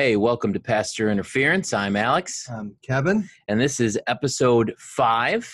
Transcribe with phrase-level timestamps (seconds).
[0.00, 1.72] Hey, welcome to Pastor Interference.
[1.72, 5.52] I'm Alex, I'm Kevin, and this is episode five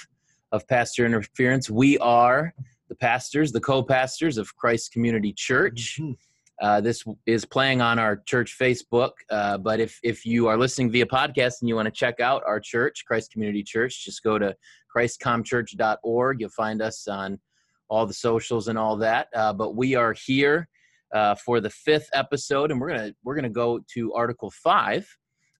[0.52, 1.70] of Pastor Interference.
[1.70, 2.52] We are
[2.90, 5.98] the pastors, the co pastors of Christ Community Church.
[5.98, 6.18] Mhm.
[6.60, 10.90] Uh, this is playing on our church Facebook, uh, but if, if you are listening
[10.90, 14.38] via podcast and you want to check out our church, Christ Community Church, just go
[14.38, 14.54] to
[14.94, 16.40] christcomchurch.org.
[16.42, 17.40] You'll find us on
[17.88, 19.28] all the socials and all that.
[19.34, 20.68] Uh, but we are here
[21.14, 25.06] uh, for the fifth episode, and we're gonna we're gonna go to Article Five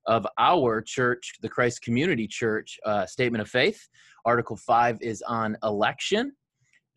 [0.06, 3.80] of our church, the Christ Community Church uh, Statement of Faith.
[4.24, 6.32] Article Five is on election,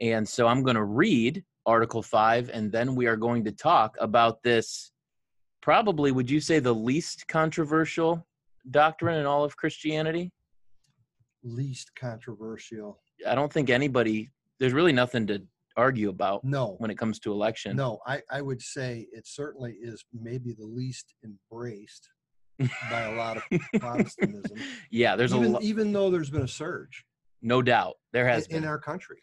[0.01, 4.43] and so I'm to read Article Five, and then we are going to talk about
[4.43, 4.91] this.
[5.61, 8.25] Probably, would you say the least controversial
[8.71, 10.31] doctrine in all of Christianity?
[11.43, 12.99] least controversial.
[13.25, 14.29] I don't think anybody.
[14.59, 15.41] There's really nothing to
[15.77, 17.75] argue about No, when it comes to election.
[17.77, 22.09] no, I, I would say it certainly is maybe the least embraced
[22.89, 23.43] by a lot of
[23.79, 24.57] Protestantism.
[24.91, 27.05] yeah, there's a even, lo- even though there's been a surge
[27.43, 29.19] no doubt there has in, in our country.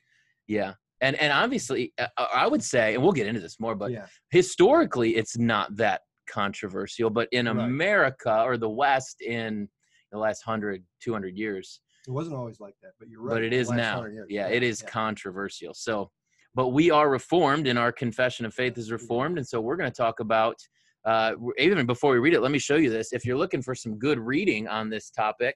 [0.47, 0.75] Yeah.
[1.01, 4.07] And and obviously uh, I would say and we'll get into this more but yeah,
[4.31, 7.59] historically it's not that controversial but in Right.
[7.65, 9.69] America or the west in
[10.13, 13.35] the last 100 200 years it wasn't always like that, but you're right.
[13.35, 13.97] but it is now.
[13.97, 14.27] 100 years.
[14.31, 14.91] Yeah, it is yeah.
[14.91, 15.73] controversial.
[15.75, 16.11] So
[16.55, 19.91] but we are reformed and our confession of faith is reformed and so we're going
[19.91, 20.57] to talk about
[21.05, 23.13] uh, even before we read it, let me show you this.
[23.13, 25.55] If you're looking for some good reading on this topic,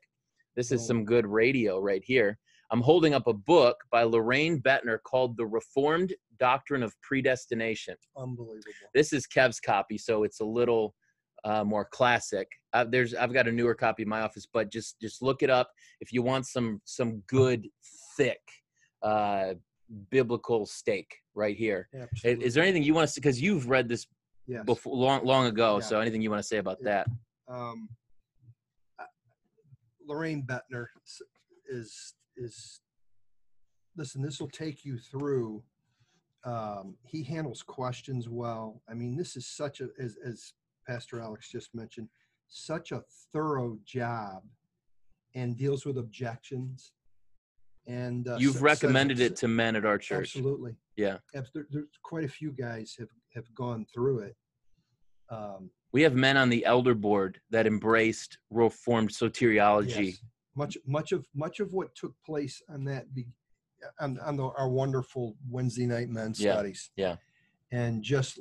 [0.57, 2.39] this is some good radio right here.
[2.71, 7.97] I'm holding up a book by Loraine Boettner called The Reformed Doctrine of Predestination.
[8.17, 8.63] Unbelievable.
[8.93, 10.95] This is Kev's copy, so it's a little
[11.45, 12.49] uh, more classic.
[12.75, 15.49] Uh, there's I've got a newer copy in my office, but just just look it
[15.49, 17.69] up if you want some some good
[18.17, 18.41] thick
[19.03, 19.55] uh,
[20.11, 21.89] biblical steak right here.
[21.93, 22.45] Is Absolutely.
[22.47, 23.13] is there anything you want to?
[23.13, 23.21] Say?
[23.21, 24.07] Because you've read this
[24.47, 24.65] yes.
[24.65, 25.77] before long long ago.
[25.77, 25.85] Yeah.
[25.85, 27.05] So anything you want to say about Yeah.
[27.05, 27.09] that?
[27.49, 27.89] um,
[28.99, 29.05] uh,
[30.09, 30.87] Loraine Boettner
[31.69, 32.81] is is
[33.97, 34.23] listen.
[34.23, 35.63] This will take you through.
[36.45, 38.81] Um, he handles questions well.
[38.89, 40.53] I mean, this is such a as as
[40.87, 42.09] Pastor Alex just mentioned,
[42.49, 44.43] such a thorough job,
[45.35, 46.93] and deals with objections.
[47.89, 50.37] And uh, You've recommended it to men at our church.
[50.37, 50.77] Absolutely.
[50.97, 51.17] Yeah.
[51.33, 54.37] There- there's quite a few guys have have gone through it.
[55.31, 60.07] Um, We have men on the elder board that embraced Reformed soteriology.
[60.11, 60.23] Yes.
[60.55, 63.27] Much much of much of what took place on that be,
[64.01, 66.91] on, on the, our wonderful Wednesday night men's Yeah, studies.
[66.97, 67.17] yeah.
[67.73, 68.39] And just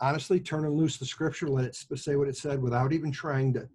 [0.00, 3.68] honestly turning loose the scripture, let it say what it said without even trying to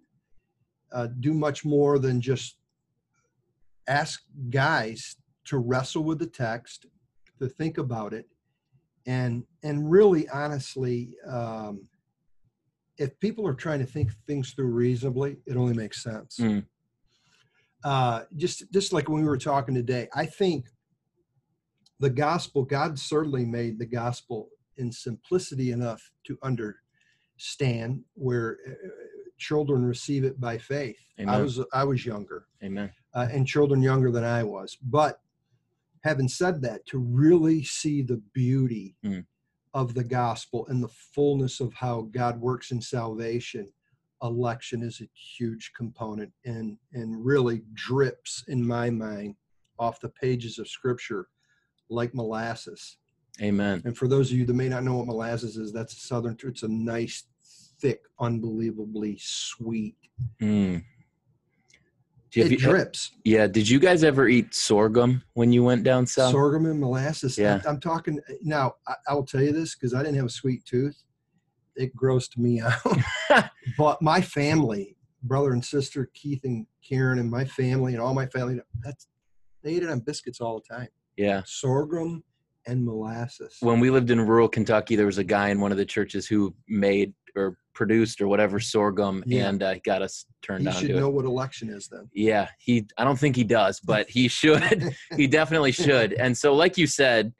[0.92, 2.58] uh, do much more than just
[3.88, 5.16] ask guys
[5.46, 6.86] to wrestle with the text,
[7.38, 8.26] to think about it,
[9.06, 11.86] and and really honestly, um,
[12.98, 16.38] if people are trying to think things through reasonably, it only makes sense.
[16.40, 16.64] Mm.
[17.84, 20.66] Uh, just just like when we were talking today, I think
[22.00, 28.72] the gospel, God certainly made the gospel in simplicity enough to understand where uh,
[29.38, 30.98] children receive it by faith.
[31.30, 32.90] I was I was younger Amen.
[33.16, 34.76] Uh, and children younger than I was.
[34.82, 35.20] But
[36.04, 39.26] having said that, to really see the beauty Mm.
[39.74, 43.72] of the gospel and the fullness of how God works in salvation,
[44.22, 49.34] election is a huge component and and really drips in my mind
[49.78, 51.28] off the pages of scripture
[51.90, 52.96] like molasses.
[53.42, 53.82] Amen.
[53.84, 56.36] And for those of you that may not know what molasses is, that's a southern
[56.42, 57.24] it's a nice,
[57.78, 59.96] thick, unbelievably sweet.
[60.40, 60.82] Mm.
[62.44, 63.12] It you- drips.
[63.24, 63.46] yeah.
[63.46, 66.32] Did you guys ever eat sorghum when you went down south?
[66.32, 67.38] sorghum and molasses.
[67.38, 67.60] Yeah.
[67.64, 68.74] I'm, I'm talking now.
[68.86, 71.02] I, I'll tell you this because I didn't have a sweet tooth.
[71.76, 72.60] It grossed me
[73.30, 73.50] out.
[73.78, 78.26] but my family, brother and sister, Keith and Karen, and my family, and all my
[78.26, 79.06] family, that's
[79.62, 80.88] they ate it on biscuits all the time.
[81.16, 81.42] yeah.
[81.44, 82.22] Sorghum
[82.68, 83.56] and molasses.
[83.60, 86.26] When we lived in rural Kentucky, there was a guy in one of the churches
[86.26, 89.48] who made or produced or whatever sorghum, Yeah.
[89.48, 91.00] and uh, got us turned he on should to it.
[91.00, 92.08] know what election is then.
[92.12, 92.86] Yeah, he.
[92.98, 94.92] I don't think he does, but he should.
[95.16, 96.14] he definitely should.
[96.14, 97.32] And so, like you said,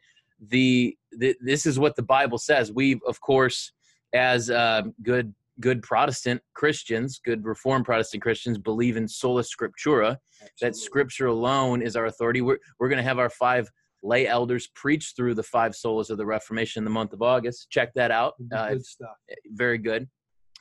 [0.48, 2.70] the, the this is what the Bible says.
[2.70, 3.72] We, of course,
[4.14, 10.18] as uh, good good Protestant Christians, good Reformed Protestant Christians, believe in sola scriptura.
[10.60, 12.42] That Scripture alone is our authority.
[12.42, 13.68] We're we're going to have our five
[14.02, 17.68] lay elders preach through the five solas of the Reformation in the month of August.
[17.70, 18.34] Check that out.
[18.54, 19.16] Uh, Good stuff.
[19.52, 20.06] very good.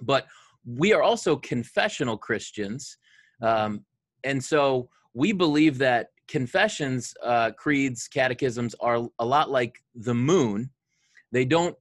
[0.02, 0.28] But
[0.66, 2.98] we are also confessional Christians.
[3.42, 3.86] Um,
[4.24, 10.72] and so we believe that confessions, uh, creeds, catechisms are a lot like the moon.
[11.32, 11.76] They don't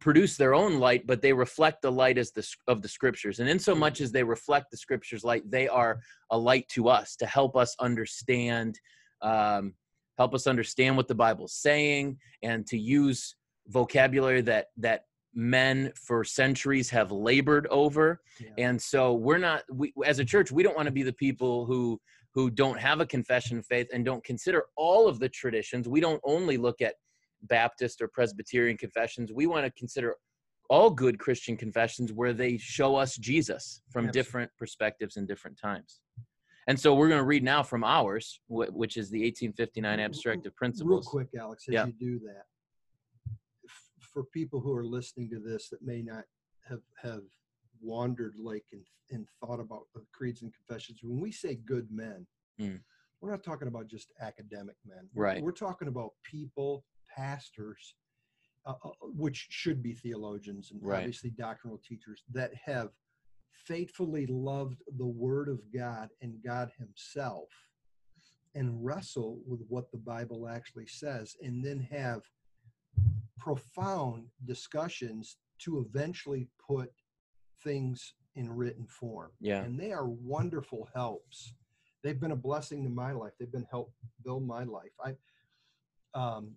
[0.00, 3.40] produce their own light, but they reflect the light as the of the scriptures.
[3.40, 6.00] And in so much as they reflect the scriptures light, they are
[6.30, 8.78] a light to us to help us understand,
[9.22, 9.74] um,
[10.16, 13.34] help us understand what the Bible's saying, and to use
[13.66, 15.02] vocabulary that that
[15.34, 18.20] men for centuries have labored over.
[18.40, 18.50] Yeah.
[18.58, 21.66] And so we're not we as a church, we don't want to be the people
[21.66, 22.00] who
[22.34, 25.88] who don't have a confession of faith and don't consider all of the traditions.
[25.88, 26.94] We don't only look at
[27.42, 29.32] Baptist or Presbyterian confessions.
[29.32, 30.16] We want to consider
[30.70, 34.18] all good Christian confessions where they show us Jesus from Absolutely.
[34.18, 36.00] different perspectives and different times.
[36.66, 40.54] And so we're going to read now from ours, which is the 1859 Abstract of
[40.54, 41.06] Principles.
[41.06, 42.42] Real quick, Alex, as you do that,
[44.18, 46.24] for people who are listening to this that may not
[46.68, 47.22] have have
[47.80, 48.82] wandered like and,
[49.12, 52.26] and thought about the creeds and confessions, when we say good men,
[52.60, 52.80] mm.
[53.20, 55.08] we're not talking about just academic men.
[55.14, 55.40] Right.
[55.40, 56.84] We're talking about people
[57.16, 57.94] pastors,
[58.66, 60.98] uh, uh, which should be theologians and right.
[60.98, 62.88] obviously doctrinal teachers, that have
[63.66, 67.50] faithfully loved the Word of God and God Himself
[68.56, 72.22] and wrestle with what the Bible actually says, and then have
[73.38, 76.90] profound discussions to eventually put
[77.62, 79.30] things in written form.
[79.40, 79.62] Yeah.
[79.62, 81.54] And they are wonderful helps.
[82.04, 83.32] They've been a blessing to my life.
[83.38, 83.92] They've been help
[84.24, 84.92] build my life.
[85.04, 85.14] I
[86.14, 86.54] um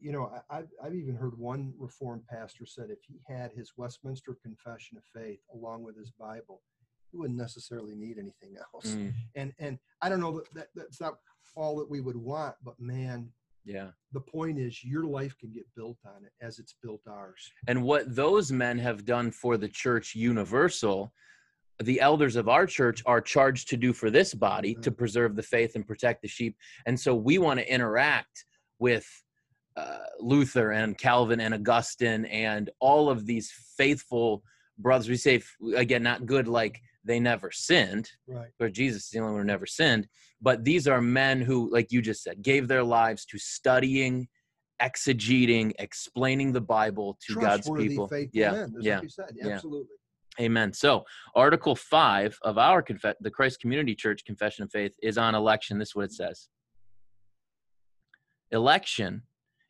[0.00, 4.34] you know, I've, I've even heard one Reformed pastor said if he had his Westminster
[4.42, 6.62] Confession of Faith along with his Bible,
[7.10, 8.94] he wouldn't necessarily need anything else.
[8.94, 9.12] Mm.
[9.34, 11.18] And and I don't know that, that that's not
[11.54, 13.30] all that we would want, but man,
[13.64, 13.88] yeah.
[14.12, 17.50] The point is your life can get built on it as it's built ours.
[17.68, 21.12] And what those men have done for the church universal,
[21.82, 24.82] the elders of our church are charged to do for this body mm-hmm.
[24.82, 26.56] to preserve the faith and protect the sheep.
[26.86, 28.44] And so we want to interact
[28.78, 29.06] with
[29.76, 34.42] uh, Luther and Calvin and Augustine and all of these faithful
[34.78, 35.08] brothers.
[35.08, 35.42] We say
[35.76, 38.50] again, not good like they never sinned, right?
[38.58, 40.06] But Jesus is the only one who never sinned.
[40.40, 44.28] But these are men who, like you just said, gave their lives to studying,
[44.80, 48.10] exegeting, explaining the Bible to God's people.
[48.32, 49.00] Yeah, men, yeah.
[49.34, 49.96] yeah, absolutely.
[50.40, 50.72] Amen.
[50.72, 51.04] So,
[51.34, 55.78] Article Five of our conf- the Christ Community Church Confession of Faith is on election.
[55.78, 56.48] This is what it says:
[58.50, 59.22] Election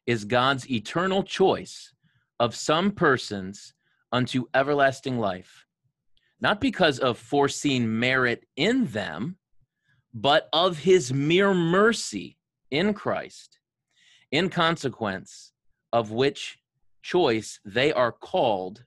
[0.07, 1.93] is God's eternal choice
[2.39, 3.75] of some persons
[4.13, 5.67] unto everlasting life,
[6.41, 9.37] not because of foreseen merit in them,
[10.15, 12.39] but of his mere mercy
[12.71, 13.59] in Christ,
[14.33, 15.53] in consequence
[15.93, 16.59] of which
[17.03, 18.85] choice they are called,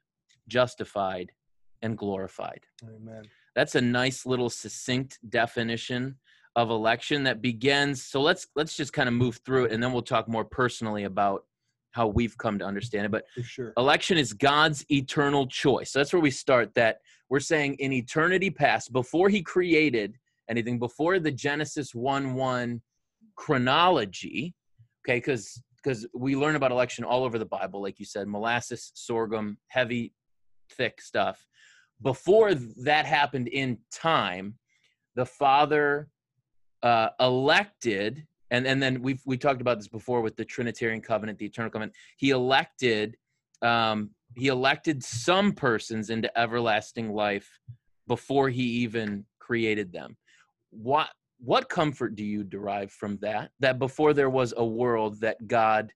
[0.48, 1.32] justified,
[1.82, 2.62] and glorified.
[2.84, 3.24] Amen.
[3.56, 6.16] That's a nice little succinct definition
[6.56, 9.92] of election that begins so let's let's just kind of move through it and then
[9.92, 11.46] we'll talk more personally about
[11.94, 13.74] how we've come to understand it but sure.
[13.78, 16.98] election is god's eternal choice so that's where we start that
[17.30, 20.18] we're saying in eternity past before he created
[20.50, 22.82] anything before the genesis 1 1
[23.36, 24.54] chronology
[25.06, 28.92] okay because because we learn about election all over the bible like you said molasses
[28.94, 30.14] sorghum heavy
[30.72, 31.46] thick stuff
[32.02, 34.56] before that happened in time
[35.16, 36.10] the father
[36.84, 41.40] uh, elected, and and then we've we talked about this before with the Trinitarian covenant,
[41.40, 41.94] the eternal covenant.
[42.18, 43.18] He elected
[43.64, 47.50] um, he elected some persons into everlasting life
[48.08, 50.16] before he even created them.
[50.70, 53.50] What what comfort do you derive from that?
[53.60, 55.92] That before there was a world, that God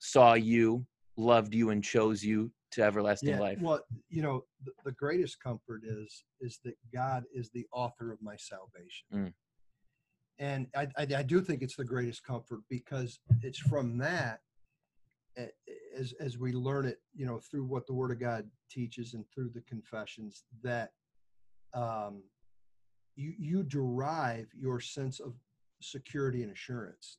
[0.00, 0.84] saw you,
[1.16, 3.58] loved you, and chose you to everlasting yeah, life.
[3.60, 8.20] Well, you know, the, the, greatest comfort is is that God is the author of
[8.20, 9.06] my salvation.
[9.14, 9.32] Mm
[10.40, 14.40] and I, I, I, do think it's the greatest comfort because it's from that
[15.96, 19.24] as as we learn it you know through what the word of god teaches and
[19.32, 20.90] through the confessions that
[21.74, 22.22] um
[23.16, 25.34] you you derive your sense of
[25.82, 27.18] security and assurance.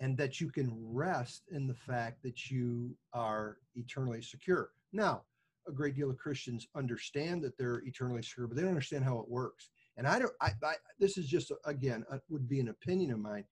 [0.00, 4.70] And that you can rest in the fact that you are eternally secure.
[4.92, 5.22] Now
[5.68, 9.20] a great deal of christians understand that they're eternally secure but they don't understand how
[9.20, 12.68] it works and I don't, I, I this is just, again, uh, would be an
[12.68, 13.44] opinion of mine.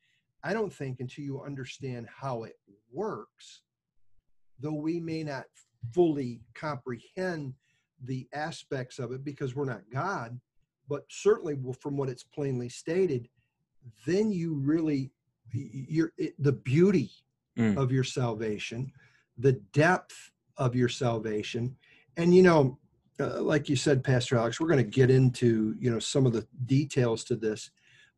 [0.42, 2.56] I don't think until you understand how it
[2.92, 3.62] works,
[4.58, 5.44] though we may not
[5.92, 7.54] fully comprehend
[8.04, 10.40] the aspects of it because we're not God,
[10.88, 13.28] but certainly from what it's plainly stated,
[14.06, 15.12] then you really,
[15.52, 17.10] you're it, the beauty
[17.58, 17.76] mm.
[17.76, 18.90] of your salvation,
[19.38, 21.76] the depth of your salvation.
[22.16, 22.78] And, you know,
[23.20, 26.32] uh, like you said, Pastor Alex, we're going to get into you know some of
[26.32, 27.70] the details to this,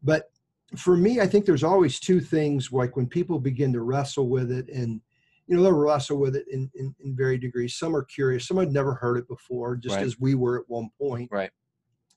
[0.03, 0.31] but
[0.77, 4.51] for me, I think there's always two things like when people begin to wrestle with
[4.51, 5.01] it and
[5.47, 8.57] you know they'll wrestle with it in, in in varied degrees some are curious some
[8.57, 10.05] had never heard it before just Right.
[10.07, 11.51] as we were at one point Right.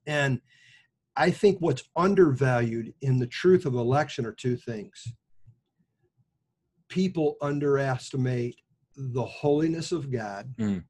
[0.06, 0.40] and
[1.18, 5.12] i think what's undervalued in the truth of election are two things
[6.88, 8.56] people underestimate
[8.96, 10.84] the holiness of god Mm.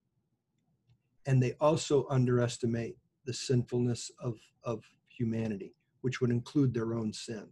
[1.26, 7.48] And they also underestimate the sinfulness of of humanity which would include their own sin.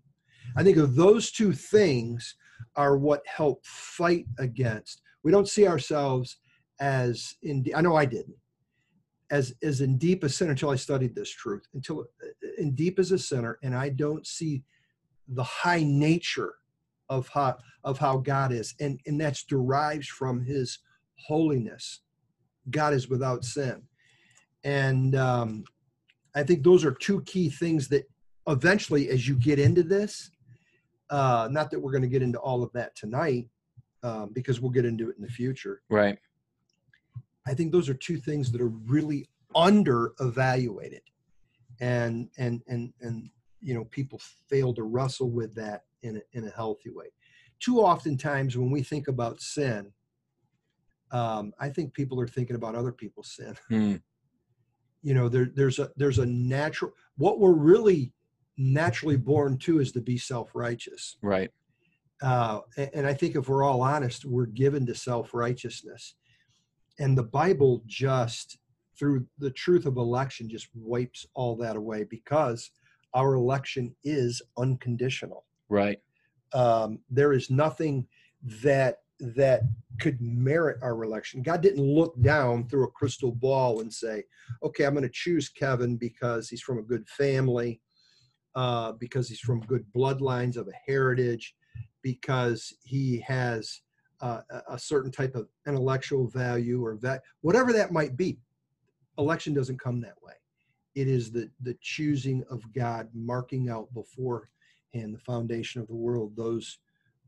[0.55, 2.35] I think of those two things
[2.75, 5.01] are what help fight against.
[5.23, 6.37] We don't see ourselves
[6.79, 8.35] as in i know i didn't
[9.31, 12.05] as as in deep a sinner until i studied this truth until
[12.57, 14.63] in deep as a sinner and i don't see
[15.29, 16.55] the high nature
[17.09, 20.79] of how of how god is and and that's derives from his
[21.15, 22.01] holiness
[22.69, 23.81] god is without sin
[24.63, 25.63] and um
[26.35, 28.03] i think those are two key things that
[28.47, 30.31] eventually as you get into this
[31.09, 33.47] uh not that we're going to get into all of that tonight
[34.03, 36.17] um, because we'll get into it in the future Right.
[37.47, 41.01] I think those are two things that are really under evaluated,
[41.81, 43.29] and and and and
[43.61, 47.07] you know people fail to wrestle with that in a, in a healthy way.
[47.59, 49.91] Too often times when we think about sin,
[51.13, 53.55] um, I think people are thinking about other people's sin.
[53.69, 53.95] Hmm.
[55.05, 58.13] You know, there there's a there's a natural what we're really
[58.57, 61.17] naturally born to is to be self righteous.
[61.21, 61.51] Right.
[62.21, 66.15] Uh, a- and I think if we're all honest, we're given to self righteousness.
[66.99, 68.59] And the Bible just,
[68.97, 72.71] through the truth of election, just wipes all that away because
[73.13, 75.45] our election is unconditional.
[75.69, 75.99] Right.
[76.53, 78.07] Um, there is nothing
[78.61, 79.63] that that
[79.99, 81.41] could merit our election.
[81.41, 84.23] God didn't look down through a crystal ball and say,
[84.61, 87.81] "Okay, I'm going to choose Kevin because he's from a good family,
[88.55, 91.55] uh, because he's from good bloodlines of a heritage,
[92.01, 93.81] because he has
[94.21, 98.39] uh, a- certain type of intellectual value or that whatever that might be."
[99.17, 100.33] Election doesn't come that way.
[100.95, 104.49] It is the the choosing of God, marking out beforehand
[104.93, 106.79] the foundation of the world those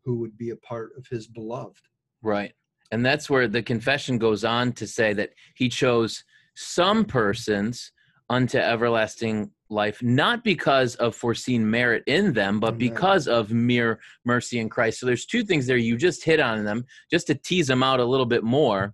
[0.04, 1.82] who would be a part of His beloved.
[2.26, 2.54] Right.
[2.92, 6.24] And that's where the confession goes on to say that he chose
[6.56, 7.92] some persons
[8.30, 12.80] unto everlasting life, not because of foreseen merit in them, but Amen.
[12.80, 15.00] because of mere mercy in Christ.
[15.00, 15.78] So there's two things there.
[15.78, 18.94] You just hit on them just to tease them out a little bit more.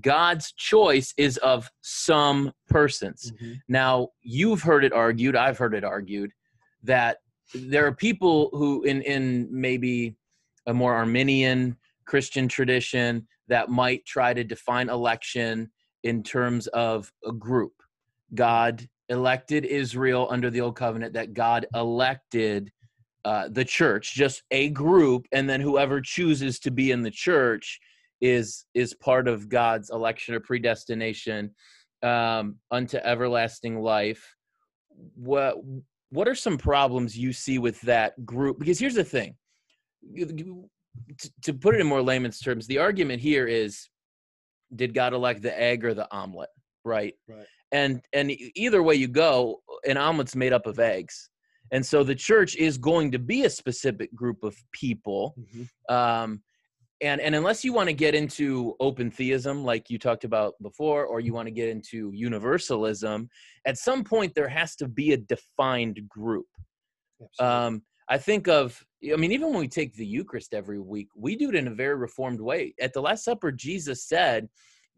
[0.00, 3.32] God's choice is of some persons.
[3.32, 3.52] Mm-hmm.
[3.68, 6.30] Now, you've heard it argued, I've heard it argued
[6.84, 7.18] that
[7.52, 10.14] there are people who in in maybe
[10.66, 11.76] a more Arminian
[12.10, 15.70] Christian tradition that might try to define election
[16.02, 17.72] in terms of a group.
[18.34, 22.72] God elected Israel under the old covenant that God elected
[23.24, 27.78] uh, the church, just a group, and then whoever chooses to be in the church
[28.20, 31.54] is is part of God's election or predestination
[32.02, 34.34] um, unto everlasting life.
[35.14, 35.58] What
[36.10, 38.58] what are some problems you see with that group?
[38.58, 39.36] Because here's the thing,
[41.18, 43.88] to, to put it in more layman's terms, the argument here is,
[44.74, 46.48] did God elect the egg or the omelet?
[46.84, 47.14] Right.
[47.28, 47.46] Right.
[47.72, 51.30] And and either way you go, an omelet's made up of eggs,
[51.72, 55.68] and so the church is going to be a specific group of people Mhm.
[55.94, 56.42] um,
[57.00, 61.06] and and unless you want to get into open theism like you talked about before
[61.06, 63.28] or you want to get into universalism
[63.66, 66.46] at some point there has to be a defined group
[67.38, 71.36] um, i think of i mean even when we take the eucharist every week we
[71.36, 72.74] do it in a very reformed way.
[72.80, 74.48] At the last supper jesus said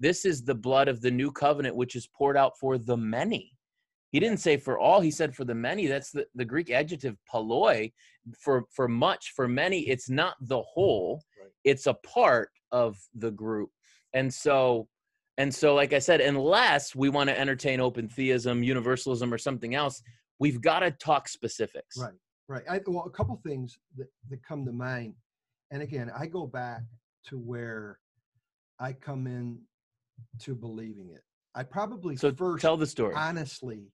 [0.00, 3.52] this is the blood of the new covenant which is poured out for the many.
[4.11, 5.87] He didn't say for all he said for the many.
[5.87, 7.92] That's the, the greek adjective polloi
[8.37, 11.23] for for much for many it's not the whole.
[11.40, 11.50] Right.
[11.64, 13.71] it's a part of the group.
[14.14, 14.88] And so
[15.38, 19.75] and so like i said unless we want to entertain open theism universalism or something
[19.75, 20.02] else
[20.38, 21.97] we've got to talk specifics.
[21.97, 22.12] Right.
[22.49, 22.63] Right.
[22.69, 25.15] I, well, a couple things that, that come to mind.
[25.71, 26.83] And again, I go back
[27.29, 27.99] to where
[28.79, 29.61] I come in
[30.41, 31.23] to believing it.
[31.55, 33.93] I probably so first tell the story honestly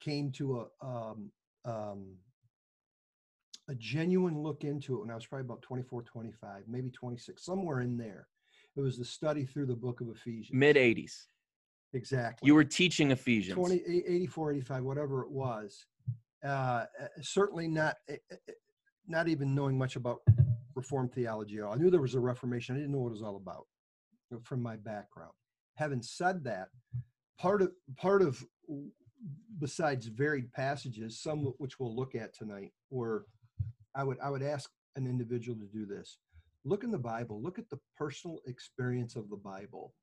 [0.00, 1.30] came to a um,
[1.64, 2.16] um,
[3.68, 7.80] a genuine look into it when I was probably about 24, 25, maybe 26, somewhere
[7.80, 8.28] in there.
[8.76, 10.50] It was the study through the book of Ephesians.
[10.52, 11.26] mid 80s
[11.92, 12.46] Exactly.
[12.46, 15.86] you were teaching ephesians 20, 84, 85, whatever it was.
[16.46, 18.52] Uh, uh, certainly not, uh, uh,
[19.08, 20.20] not even knowing much about
[20.76, 21.60] Reformed theology.
[21.60, 22.76] I knew there was a Reformation.
[22.76, 23.66] I didn't know what it was all about
[24.32, 25.32] uh, from my background.
[25.74, 26.68] Having said that,
[27.38, 28.44] part of part of
[29.58, 33.24] besides varied passages, some which we'll look at tonight, or
[33.94, 36.18] I would I would ask an individual to do this:
[36.64, 39.94] look in the Bible, look at the personal experience of the Bible,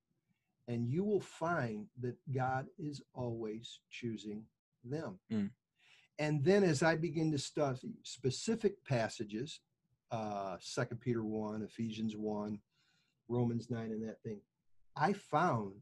[0.67, 4.43] and you will find that God is always choosing
[4.83, 5.19] them.
[5.31, 5.51] Mm.
[6.20, 9.60] And then as I begin to study specific passages,
[10.12, 12.60] uh, 2 Peter 1, Ephesians 1,
[13.27, 14.39] Romans 9, and that thing,
[14.96, 15.74] I found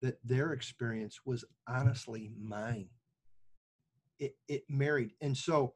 [0.00, 2.88] that their experience was honestly mine.
[4.20, 5.12] It, it married.
[5.20, 5.74] And so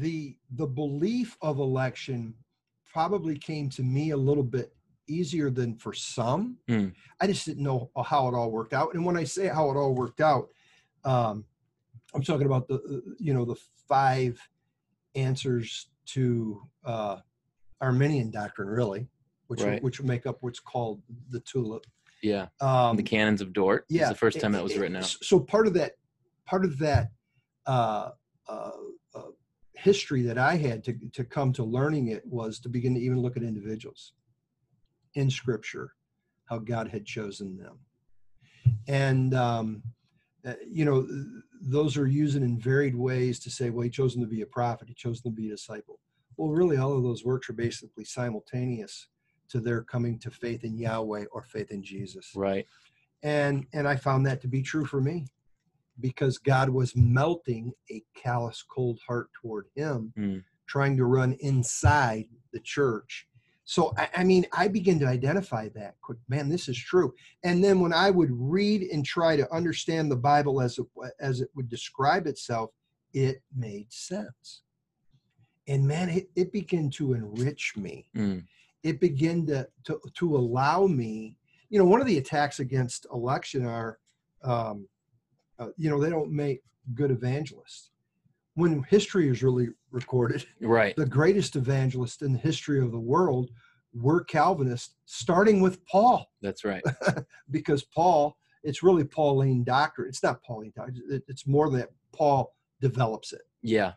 [0.00, 2.34] the the belief of election
[2.92, 4.74] probably came to me a little bit
[5.08, 6.58] easier than for some.
[6.68, 6.92] Mm.
[7.20, 8.94] I just didn't know how it all worked out.
[8.94, 10.48] And when I say how it all worked out,
[11.04, 11.44] um,
[12.14, 13.56] I'm talking about the you know the
[13.88, 14.38] five
[15.14, 17.18] answers to uh,
[17.80, 19.08] Arminian doctrine, really,
[19.46, 19.82] which Right.
[19.82, 21.86] which make up what's called the tulip.
[22.22, 22.48] Yeah.
[22.60, 23.84] Um, the Canons of Dort.
[23.88, 24.08] Yeah.
[24.08, 25.04] the first time it- that was it- written out.
[25.04, 25.92] So part of that,
[26.46, 27.10] part of that
[27.66, 28.10] uh,
[28.48, 28.70] uh,
[29.14, 29.22] uh,
[29.74, 33.18] history that I had to to come to learning it was to begin to even
[33.20, 34.12] look at individuals
[35.14, 35.94] in Scripture,
[36.46, 37.78] how God had chosen them,
[38.88, 39.82] and um,
[40.46, 41.06] uh, you know
[41.60, 44.46] those are used in varied ways to say, well, he chose them to be a
[44.46, 46.00] prophet, he chose them to be a disciple.
[46.36, 49.08] Well, really, all of those works are basically simultaneous
[49.50, 52.66] to their coming to faith in Yahweh or faith in Jesus Right.
[53.22, 55.26] and and i found that to be true for me
[56.00, 60.42] because god was melting a callous cold heart toward him Mm.
[60.66, 63.28] trying to run inside the church
[63.64, 67.14] so I, I mean i begin to identify that quick man this is true.
[67.44, 70.86] And then when i would read and try to understand the bible as it
[71.20, 72.70] as it would describe itself
[73.12, 74.62] it made sense.
[75.68, 78.06] And man it, it began to enrich me.
[78.16, 78.44] Mm.
[78.82, 81.36] it began to, to to allow me
[81.70, 83.98] you know one of the attacks against election are
[84.42, 84.88] um,
[85.58, 86.62] uh, you know they don't make
[86.94, 87.91] good evangelists
[88.54, 90.94] when history is really recorded Right.
[90.96, 93.50] the greatest evangelists in the history of the world
[93.94, 96.82] were calvinists starting with paul That's right.
[97.50, 103.32] because paul it's really pauline doctrine it's not pauline doctrine it's more that paul develops
[103.32, 103.92] it Yeah.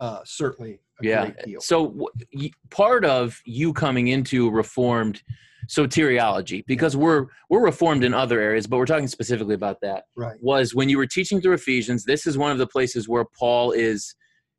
[0.00, 1.30] uh, certainly yeah
[1.60, 5.22] so w- y- part of you coming into reformed
[5.68, 10.36] soteriology because we're we're reformed in other areas but we're talking specifically about that right.
[10.40, 13.72] was when you were teaching through ephesians this is one of the places where paul
[13.72, 14.14] is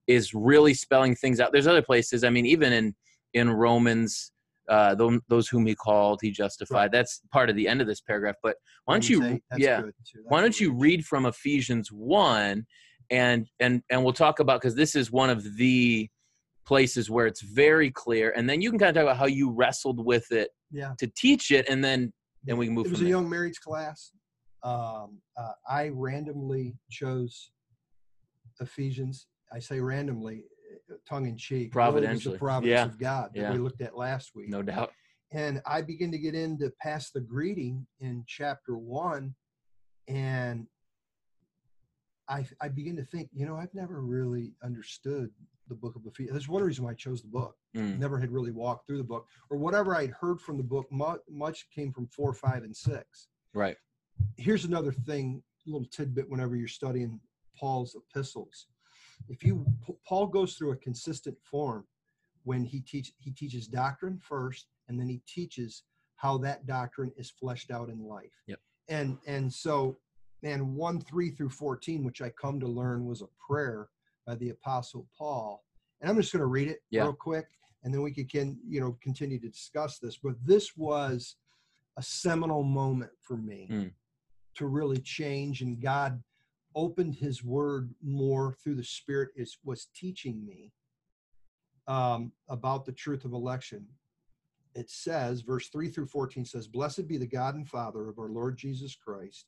[0.08, 1.52] is really spelling things out.
[1.52, 2.96] There's other places i mean even in
[3.34, 4.32] in romans
[4.70, 6.76] uh those, those whom he called he justified.
[6.76, 6.92] Right.
[6.92, 9.82] that's part of the end of this paragraph but why don't you that's yeah
[10.26, 12.66] why don't you read from ephesians 1
[13.10, 16.08] and and and we'll talk about because this is one of the
[16.70, 19.50] places where it's very clear and then you can kind of talk about how you
[19.50, 23.00] wrestled with it yeah to teach it and then then we can move it was
[23.00, 23.18] from a there.
[23.18, 24.12] young marriage class
[24.64, 27.50] um, uh, i randomly chose
[28.62, 30.44] ephesians i say randomly
[30.92, 32.34] uh, tongue-in-cheek Really, it was Providentially.
[32.36, 32.86] the providence Yeah.
[32.86, 33.52] of god that Yeah.
[33.54, 34.92] we looked at last week no doubt
[35.32, 39.36] and I begin to get into past the greeting in chapter one,
[40.08, 40.66] and
[42.28, 45.30] I I begin to think, you know, I've never really understood
[45.70, 46.34] the book of Ephesians.
[46.34, 47.56] That's one reason why I chose the book.
[47.78, 50.92] Mm, Never had really walked through the book, or whatever I'd heard from the book.
[50.92, 53.28] Much, much came from four, five, and six.
[53.54, 53.78] right
[54.36, 56.30] Here's another thing, little tidbit.
[56.30, 57.20] Whenever you're studying
[57.58, 58.68] Paul's epistles,
[59.30, 59.66] if you
[60.06, 61.86] Paul goes through a consistent form
[62.44, 65.84] when he teach he teaches doctrine first and then he teaches
[66.16, 68.60] how that doctrine is fleshed out in life Yep.
[68.88, 69.98] and and so
[70.42, 73.90] and 1 3 through 14 which i come to learn was a prayer
[74.30, 75.64] by the apostle paul
[76.02, 77.04] and i'm just going to read it Yeah.
[77.06, 77.48] real quick
[77.84, 81.38] and then we can, can you know continue to discuss this but this was
[81.98, 83.92] a seminal moment for me Mm.
[84.56, 86.22] to really change and god
[86.76, 90.72] opened his word more through the spirit is was teaching me
[91.88, 93.88] um, about the truth of election
[94.76, 98.30] it says verse 3 through 14 says blessed be the god and father of our
[98.30, 99.48] lord jesus christ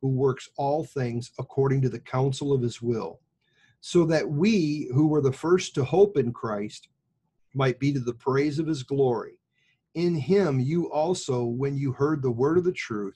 [0.00, 3.20] who works all things according to the counsel of his will,
[3.80, 6.88] so that we who were the first to hope in Christ
[7.54, 9.38] might be to the praise of his glory.
[9.94, 13.14] In him you also, when you heard the word of the truth,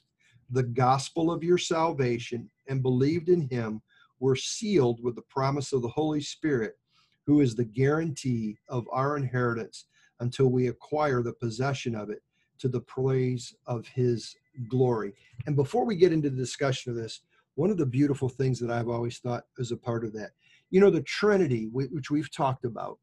[0.49, 3.81] the gospel of your salvation, and believed in him,
[4.19, 6.77] were sealed with the promise of the Holy Spirit,
[7.25, 9.85] who is the guarantee of our inheritance
[10.19, 12.21] until we acquire the possession of it
[12.59, 14.35] to the praise of his
[14.67, 15.13] glory.
[15.45, 17.21] And before we get into the discussion of this,
[17.55, 20.31] one of the beautiful things that I've always thought is a part of that,
[20.69, 22.99] you know, the Trinity, which we've talked about,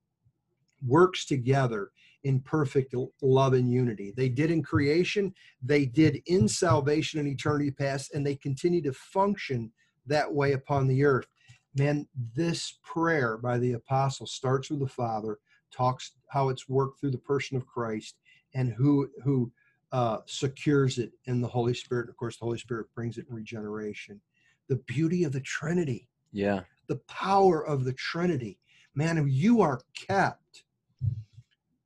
[0.87, 1.91] works together
[2.25, 4.13] in perfect love and unity.
[4.17, 8.93] They did in creation, they did in salvation and eternity past, and they continue to
[8.93, 9.73] function
[10.07, 11.27] that way upon the earth.
[11.75, 15.39] Man, this prayer by the apostle starts with the Father,
[15.73, 18.17] talks how it's worked through the person of Christ,
[18.55, 19.51] and who who
[19.93, 22.09] uh, secures it in the Holy Spirit.
[22.09, 24.21] Of course, the Holy Spirit brings it in regeneration.
[24.69, 26.09] The beauty of the Trinity.
[26.33, 26.61] Yeah.
[26.89, 28.59] The power of the Trinity.
[28.95, 30.65] Man, you are kept.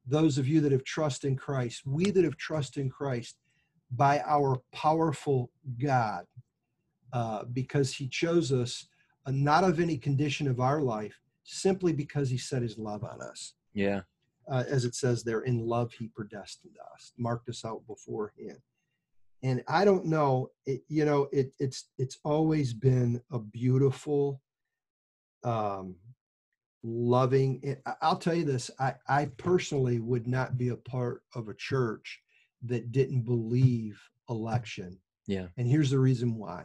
[0.07, 3.39] Those of you that have trust in Christ, we that have trust in Christ,
[3.91, 6.27] by our powerful God,
[7.13, 8.87] uh, because He chose us
[9.27, 13.21] uh, not of any condition of our life, simply because He set His love on
[13.21, 13.55] us.
[13.75, 14.03] Yeah
[14.49, 18.59] uh, as it says there, in love he predestined us, marked us out beforehand.
[19.43, 24.41] And I don't know, it, you know, it, it's it's always been a beautiful,
[25.45, 25.97] um,
[26.83, 27.61] loving.
[27.63, 31.55] It, I'll tell you this: I, I personally would not be a part of a
[31.55, 32.21] church
[32.63, 34.99] that didn't believe election.
[35.27, 35.47] Yeah.
[35.57, 36.65] And here's the reason why.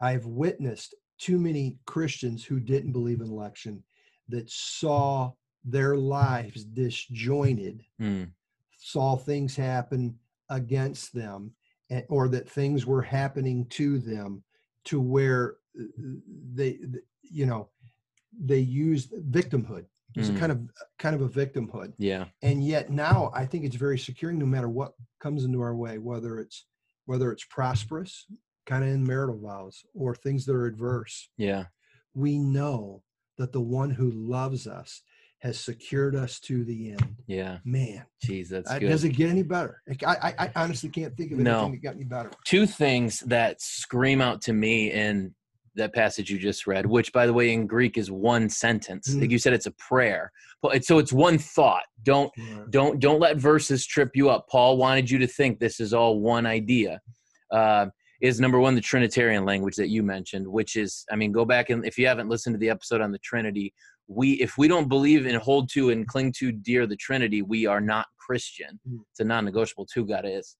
[0.00, 3.84] I've witnessed too many Christians who didn't believe in election
[4.28, 5.32] that saw
[5.64, 8.28] their lives disjointed, mm.
[8.76, 10.18] saw things happen
[10.50, 11.52] against them,
[11.90, 14.42] and, or that things were happening to them
[14.84, 15.84] to where uh,
[16.54, 16.78] they,
[17.22, 17.68] you know,
[18.38, 19.84] they used victimhood.
[20.14, 20.36] It's mm.
[20.36, 20.60] a kind of
[20.98, 21.94] kind of a victimhood.
[21.98, 22.26] Yeah.
[22.42, 25.98] And yet now I think it's very securing no matter what comes into our way,
[25.98, 26.66] whether it's
[27.06, 28.26] whether it's prosperous,
[28.66, 31.28] kind of in marital vows, or things that are adverse.
[31.36, 31.64] Yeah.
[32.14, 33.02] We know
[33.38, 35.02] that the one who loves us
[35.42, 37.16] has secured us to the end.
[37.26, 37.58] Yeah.
[37.64, 38.06] Man.
[38.24, 38.88] Jeez, that's uh, good.
[38.88, 39.82] Does it get any better?
[40.06, 41.68] I, I, I honestly can't think of anything no.
[41.68, 42.30] that got any better.
[42.44, 45.34] Two things that scream out to me in
[45.74, 49.10] that passage you just read, which by the way in Greek is one sentence.
[49.10, 49.20] Mm-hmm.
[49.20, 50.30] Like you said, it's a prayer.
[50.60, 51.84] But so it's one thought.
[52.04, 52.60] Don't yeah.
[52.70, 54.46] don't don't let verses trip you up.
[54.48, 57.00] Paul wanted you to think this is all one idea.
[57.50, 57.86] Uh,
[58.22, 61.70] is number one the Trinitarian language that you mentioned, which is, I mean, go back
[61.70, 63.74] and if you haven't listened to the episode on the Trinity,
[64.06, 67.66] we if we don't believe and hold to and cling to dear the Trinity, we
[67.66, 68.78] are not Christian.
[68.88, 69.00] Mm.
[69.10, 69.86] It's a non-negotiable.
[69.86, 70.56] Two God is.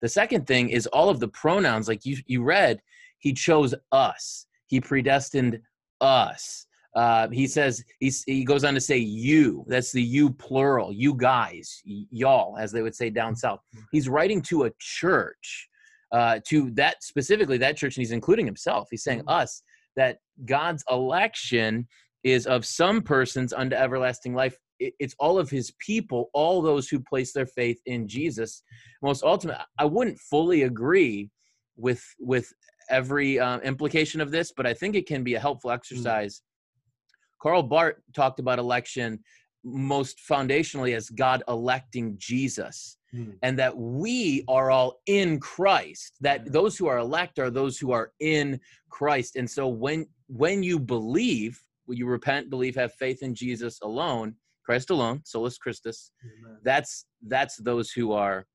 [0.00, 2.80] The second thing is all of the pronouns, like you you read,
[3.18, 4.46] he chose us.
[4.66, 5.60] He predestined
[6.00, 6.66] us.
[6.94, 9.64] Uh, he says he's, he goes on to say you.
[9.68, 10.92] That's the you plural.
[10.92, 13.60] You guys, y'all, as they would say down south.
[13.92, 15.68] He's writing to a church,
[16.12, 18.88] uh, to that specifically that church, and he's including himself.
[18.90, 19.32] He's saying mm.
[19.32, 19.62] us
[19.96, 21.86] that God's election
[22.24, 24.56] is of some persons unto everlasting life
[24.98, 28.62] it's all of his people all those who place their faith in jesus
[29.02, 31.30] most ultimate i wouldn't fully agree
[31.76, 32.52] with with
[32.90, 35.74] every uh, implication of this but i think it can be a helpful hmm.
[35.74, 37.42] exercise mm.
[37.42, 39.18] karl barth talked about election
[39.64, 43.34] most foundationally as god electing jesus mm.
[43.42, 47.92] and that we are all in christ that those who are elect are those who
[47.92, 48.58] are in
[48.90, 53.80] christ and so when when you believe when you repent, believe, have faith in Jesus
[53.82, 56.12] alone, Christ alone, solus Christus.
[56.24, 56.58] Amen.
[56.62, 58.46] That's that's those who are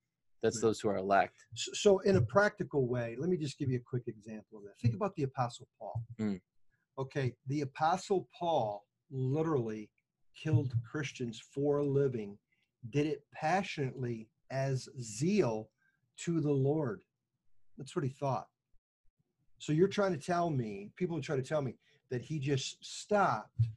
[0.44, 1.34] that's those who are elect.
[1.56, 4.80] So, in a practical way, let me just give you a quick example of that.
[4.82, 6.02] Think about the Apostle Paul.
[6.20, 6.40] Mm.
[7.00, 9.90] Okay, the Apostle Paul literally
[10.42, 12.38] killed Christians for a living,
[12.92, 15.70] did it passionately as zeal
[16.18, 17.02] to the Lord.
[17.78, 18.48] That's what he thought.
[19.60, 21.76] So you're trying to tell me, people try to tell me,
[22.10, 23.68] that he just stopped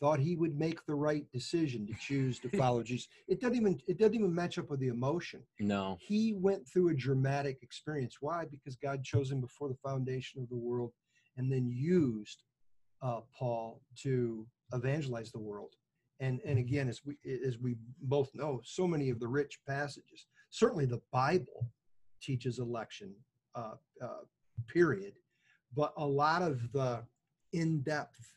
[0.00, 3.08] thought he would make the right decision to choose to follow Jesus.
[3.26, 5.42] It doesn't even it doesn't even match up with the emotion.
[5.58, 5.96] No.
[6.00, 8.18] He went through a dramatic experience.
[8.20, 8.44] Why?
[8.50, 10.92] Because God chose him before the foundation of the world
[11.36, 12.44] and then used
[13.02, 15.74] uh, Paul to evangelize the world.
[16.20, 20.26] And and again, as we as we both know, so many of the rich passages,
[20.50, 21.70] certainly the Bible
[22.20, 23.14] teaches election,
[23.54, 24.24] uh, uh,
[24.66, 25.14] period.
[25.76, 27.04] But a lot of the
[27.52, 28.34] in depth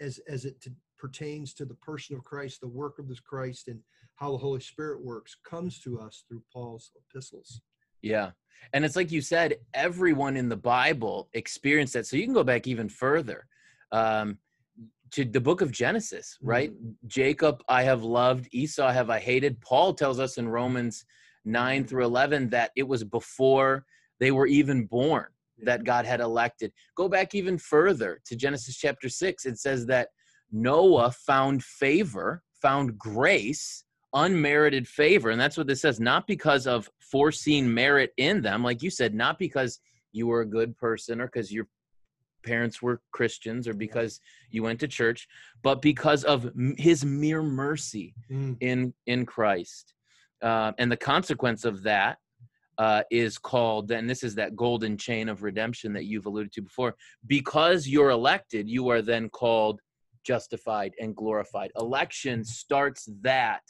[0.00, 0.64] as as it
[0.98, 3.80] pertains to the person of Christ, the work of this Christ, and
[4.16, 7.60] how the Holy Spirit works comes to us through Paul's epistles.
[8.02, 8.30] Yeah.
[8.72, 12.06] And it's like you said, everyone in the Bible experienced that.
[12.06, 13.46] So you can go back even further
[13.92, 14.38] um,
[15.14, 16.72] to the book of Genesis, right?
[16.72, 17.06] Mm-hmm.
[17.06, 19.60] Jacob I have loved, Esau have I hated.
[19.60, 21.04] Paul tells us in Romans
[21.44, 23.84] 9 through 11 that it was before
[24.18, 25.26] they were even born
[25.62, 26.72] that God had elected.
[26.96, 29.46] Go back even further to Genesis chapter 6.
[29.46, 30.08] It says that
[30.50, 35.30] Noah found favor, found grace, unmerited favor.
[35.30, 39.14] And that's what this says, not because of foreseen merit in them, like you said,
[39.14, 39.78] not because
[40.10, 41.68] you were a good person or because your
[42.44, 45.28] parents were Christians or because you went to church,
[45.62, 48.56] but because of his mere mercy mm.
[48.60, 49.94] in in Christ.
[50.42, 52.18] Uh, and the consequence of that
[52.78, 56.62] uh, is called, and this is that golden chain of redemption that you've alluded to
[56.62, 56.94] before.
[57.26, 59.80] Because you're elected, you are then called
[60.24, 61.70] justified and glorified.
[61.78, 63.60] Election starts that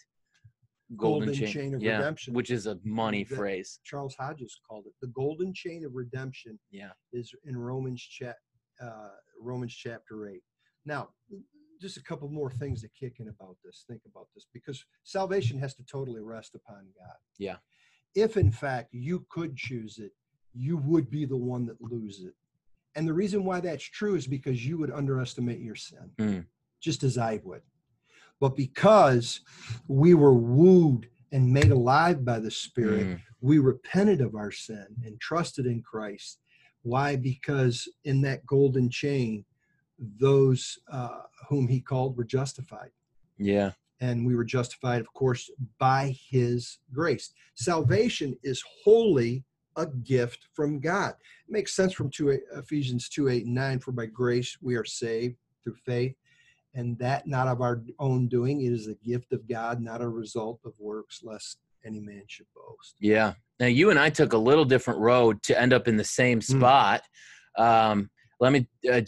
[0.96, 3.80] golden, golden chain, chain, of yeah, redemption, which is a money phrase.
[3.84, 6.58] Charles Hodges called it the golden chain of redemption.
[6.70, 8.36] Yeah, is in Romans chat
[8.82, 9.10] uh,
[9.40, 10.42] Romans chapter eight.
[10.84, 11.08] Now,
[11.80, 13.84] just a couple more things to kick in about this.
[13.88, 17.16] Think about this because salvation has to totally rest upon God.
[17.38, 17.56] Yeah
[18.14, 20.12] if in fact you could choose it,
[20.54, 22.34] you would be the one that loses it.
[22.94, 26.46] And the reason why that's true is because you would underestimate your sin, mm.
[26.80, 27.62] just as I would.
[28.40, 29.40] But because
[29.88, 33.20] we were wooed and made alive by the Spirit, mm.
[33.40, 36.38] we repented of our sin and trusted in Christ.
[36.84, 37.16] Why?
[37.16, 39.44] Because in that golden chain,
[39.98, 42.90] those uh, whom He called were justified.
[43.36, 47.32] Yeah and we were justified, of course, by his grace.
[47.54, 49.44] Salvation is wholly
[49.76, 51.14] a gift from God.
[51.48, 54.84] It makes sense from 2, Ephesians 2 8 and 9 For by grace we are
[54.84, 56.14] saved through faith,
[56.74, 58.60] and that not of our own doing.
[58.60, 62.46] It is a gift of God, not a result of works, lest any man should
[62.54, 62.96] boast.
[63.00, 63.34] Yeah.
[63.60, 66.38] Now, you and I took a little different road to end up in the same
[66.38, 66.58] hmm.
[66.58, 67.02] spot.
[67.58, 67.64] Mm.
[67.64, 69.00] Um, let me uh,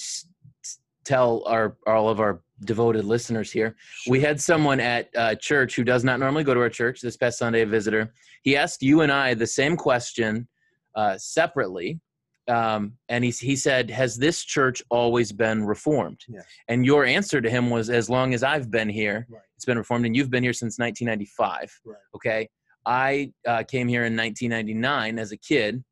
[1.05, 3.77] tell our all of our devoted listeners here.
[4.03, 4.13] Sure.
[4.13, 7.17] We had someone at uh, church who does not normally go to our church this
[7.17, 8.13] past Sunday, a visitor.
[8.43, 10.49] He asked you and I the same question
[10.95, 12.01] uh, separately.
[12.49, 16.21] Um, and he, he said, Has this church always been reformed?
[16.29, 16.45] Yes.
[16.69, 19.43] And your answer to him was, As long as I've been here, right.
[19.57, 20.07] it's been reformed.
[20.07, 21.81] And you've been here since 1995.
[21.85, 21.97] Right.
[22.15, 22.49] Okay.
[22.87, 25.85] I uh, came here in 1999 as a kid.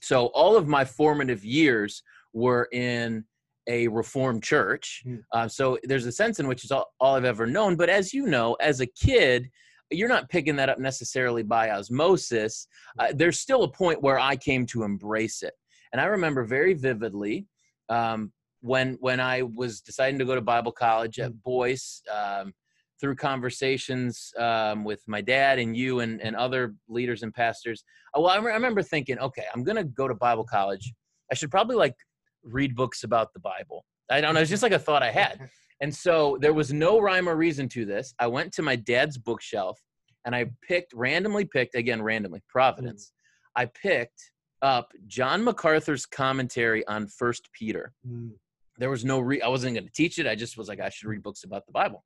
[0.00, 3.24] So all of my formative years were in
[3.66, 5.02] a reformed church.
[5.06, 5.22] Mm.
[5.32, 7.76] Uh, so there's a sense in which it's all, all I've ever known.
[7.76, 9.48] But as you know, as a kid,
[9.90, 12.68] you're not picking that up necessarily by osmosis.
[12.98, 15.54] Uh, there's still a point where I came to embrace it.
[15.92, 17.46] And I remember very vividly
[17.88, 21.38] um, when when I was deciding to go to Bible college at hmm.
[21.44, 22.02] Boyce.
[22.12, 22.52] Um,
[23.00, 27.84] through conversations um, with my dad and you and, and other leaders and pastors,
[28.16, 30.92] uh, well, I, re- I remember thinking, okay, I'm going to go to Bible college.
[31.30, 31.94] I should probably like
[32.42, 33.84] read books about the Bible.
[34.10, 34.40] I don't know.
[34.40, 35.48] It's just like a thought I had.
[35.82, 38.14] And so there was no rhyme or reason to this.
[38.18, 39.78] I went to my dad's bookshelf
[40.26, 43.12] and I picked, randomly picked, again, randomly, Providence.
[43.56, 43.62] Mm.
[43.62, 44.30] I picked
[44.62, 47.92] up John MacArthur's commentary on First Peter.
[48.06, 48.32] Mm.
[48.78, 50.26] There was no, re- I wasn't going to teach it.
[50.26, 52.04] I just was like, I should read books about the Bible.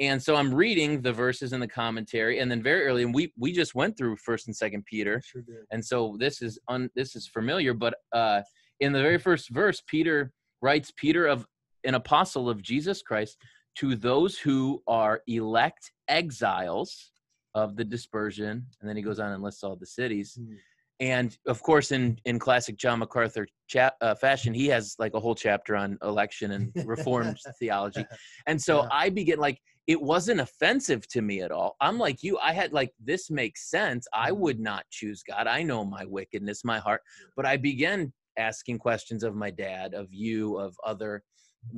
[0.00, 3.32] And so I'm reading the verses in the commentary, and then very early, and we
[3.38, 7.14] we just went through First and Second Peter, sure and so this is un, this
[7.14, 7.74] is familiar.
[7.74, 8.40] But uh,
[8.80, 10.32] in the very first verse, Peter
[10.62, 11.46] writes, Peter of
[11.84, 13.38] an apostle of Jesus Christ,
[13.76, 17.12] to those who are elect exiles
[17.54, 18.66] of the dispersion.
[18.80, 20.38] And then he goes on and lists all the cities.
[20.40, 20.56] Mm.
[21.00, 25.20] And of course, in, in classic John MacArthur cha- uh, fashion, he has like a
[25.20, 28.04] whole chapter on election and reformed theology.
[28.46, 28.88] And so yeah.
[28.92, 31.76] I begin like, it wasn't offensive to me at all.
[31.80, 34.06] I'm like you, I had like, this makes sense.
[34.12, 34.40] I hmm.
[34.40, 35.46] would not choose God.
[35.46, 37.02] I know my wickedness, my heart.
[37.36, 41.22] But I began asking questions of my dad, of you, of other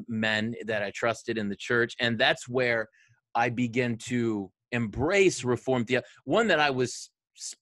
[0.09, 1.95] men that I trusted in the church.
[2.01, 2.89] And that's where
[3.35, 6.07] I begin to embrace reform theology.
[6.25, 7.11] One that I was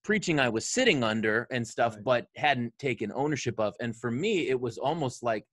[0.02, 2.04] preaching I was sitting under and stuff, right.
[2.04, 3.74] but hadn't taken ownership of.
[3.80, 5.44] And for me, it was almost like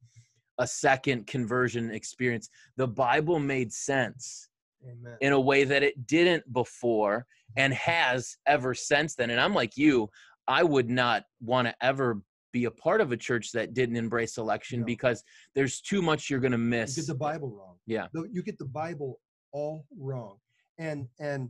[0.58, 2.50] a second conversion experience.
[2.78, 4.50] The Bible made sense
[4.84, 5.18] Amen.
[5.22, 9.30] in a way that it didn't before and has ever since then.
[9.30, 10.10] And I'm like you,
[10.48, 12.22] I would not want to ever
[12.54, 14.86] be a part of a church that didn't embrace election no.
[14.86, 15.24] because
[15.56, 16.96] there's too much you're going to miss.
[16.96, 17.76] You get the Bible wrong.
[17.86, 18.08] Yeah.
[18.32, 19.20] You get the Bible
[19.52, 20.38] all wrong.
[20.80, 21.50] And and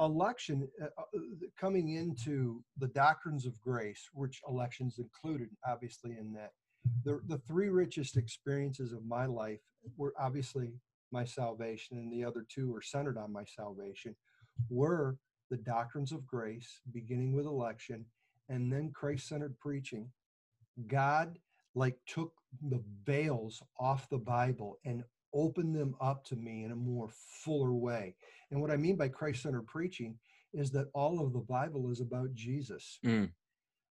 [0.00, 1.18] election uh, uh,
[1.58, 6.52] coming into the doctrines of grace, which elections included, obviously in that.
[7.04, 9.60] The the three richest experiences of my life
[9.96, 10.72] were obviously
[11.10, 14.14] my salvation, and the other two are centered on my salvation,
[14.68, 15.16] were
[15.50, 18.04] the doctrines of grace, beginning with election,
[18.48, 20.10] and then Christ centered preaching.
[20.86, 21.38] God
[21.74, 22.32] like took
[22.68, 27.08] the veils off the Bible and opened them up to me in a more
[27.44, 28.14] fuller way.
[28.50, 30.18] And what I mean by Christ centered preaching
[30.54, 32.98] is that all of the Bible is about Jesus.
[33.04, 33.30] Mm.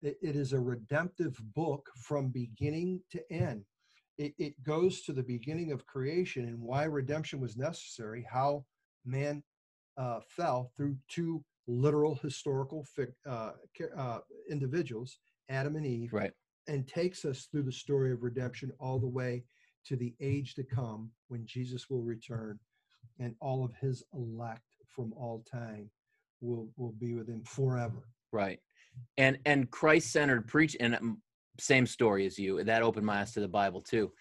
[0.03, 3.65] It, it is a redemptive book from beginning to end.
[4.19, 8.65] It, it goes to the beginning of creation and why redemption was necessary, how
[9.05, 9.43] man
[9.97, 12.85] uh, fell through two literal historical
[13.29, 13.51] uh,
[13.97, 14.19] uh,
[14.51, 16.33] individuals, Adam and Eve, right.
[16.67, 19.45] and takes us through the story of redemption all the way
[19.87, 22.59] to the age to come when Jesus will return
[23.19, 25.91] and all of his elect from all time
[26.41, 28.09] will will be with him forever.
[28.33, 28.61] Right.
[29.17, 31.23] And and Christ-centered preach and um,
[31.59, 32.63] same story as you.
[32.65, 34.13] That opened my eyes to the Bible too.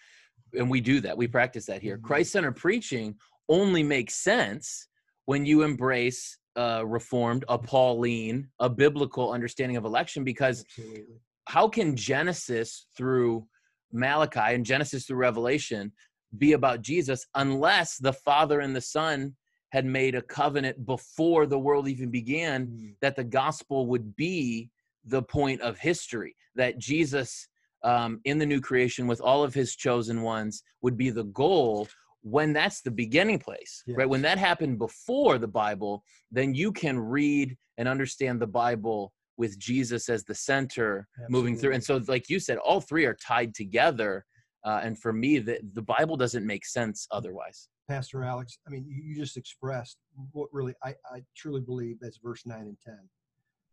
[0.54, 1.16] And we do that.
[1.16, 1.98] We practice that here.
[1.98, 2.02] Mhm.
[2.02, 3.16] Christ-centered preaching
[3.48, 4.88] only makes sense
[5.26, 11.20] when you embrace a reformed, a Pauline, a biblical understanding of election because Absolutely.
[11.46, 13.46] how can Genesis through
[13.92, 15.92] Malachi and Genesis through Revelation
[16.36, 19.34] be about Jesus unless the Father and the Son
[19.70, 22.94] had made a covenant before the world even began Mm.
[23.00, 24.70] that the gospel would be
[25.08, 27.48] the point of history, that Jesus
[27.84, 31.88] um, in the new creation with all of his chosen ones would be the goal
[32.22, 34.08] when that's the beginning place, right?
[34.08, 39.58] When that happened before the Bible, then you can read and understand the Bible with
[39.58, 41.74] Jesus as the center moving through.
[41.74, 44.24] And so, like you said, all three are tied together.
[44.64, 47.68] Uh, and for me, the, the Bible doesn't make sense otherwise.
[47.88, 49.96] Pastor Alex, I mean, you, you just expressed
[50.32, 52.94] what really I, I truly believe that's verse 9 and 10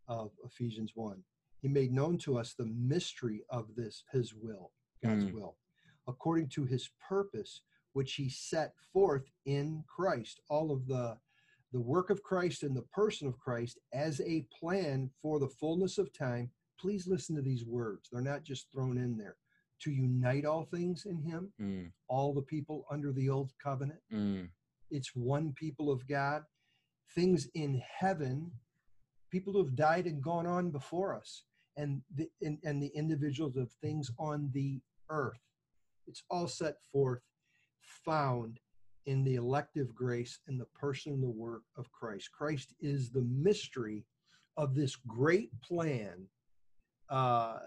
[0.07, 1.23] of Ephesians 1.
[1.61, 4.71] He made known to us the mystery of this, his will,
[5.03, 5.33] God's Mm.
[5.33, 5.57] will,
[6.07, 7.61] according to his purpose,
[7.93, 10.41] which he set forth in Christ.
[10.49, 11.19] All of the
[11.71, 15.97] the work of Christ and the person of Christ as a plan for the fullness
[15.97, 16.49] of time.
[16.79, 18.07] Please listen to these words.
[18.09, 19.35] They're not just thrown in there.
[19.81, 24.49] To unite all things in him, Mm, all the people under the old covenant mm,
[24.89, 26.45] it's one people of God.
[27.13, 28.51] Things in heaven,
[29.31, 31.43] people who have died and gone on before us,
[31.77, 35.41] and the and, and the individuals of things on the earth.
[36.07, 37.21] It's all set forth,
[37.81, 38.59] found
[39.05, 42.31] in the elective grace and the person and the work of Christ.
[42.31, 44.05] Christ is the mystery
[44.57, 46.27] of this great plan
[47.09, 47.59] uh,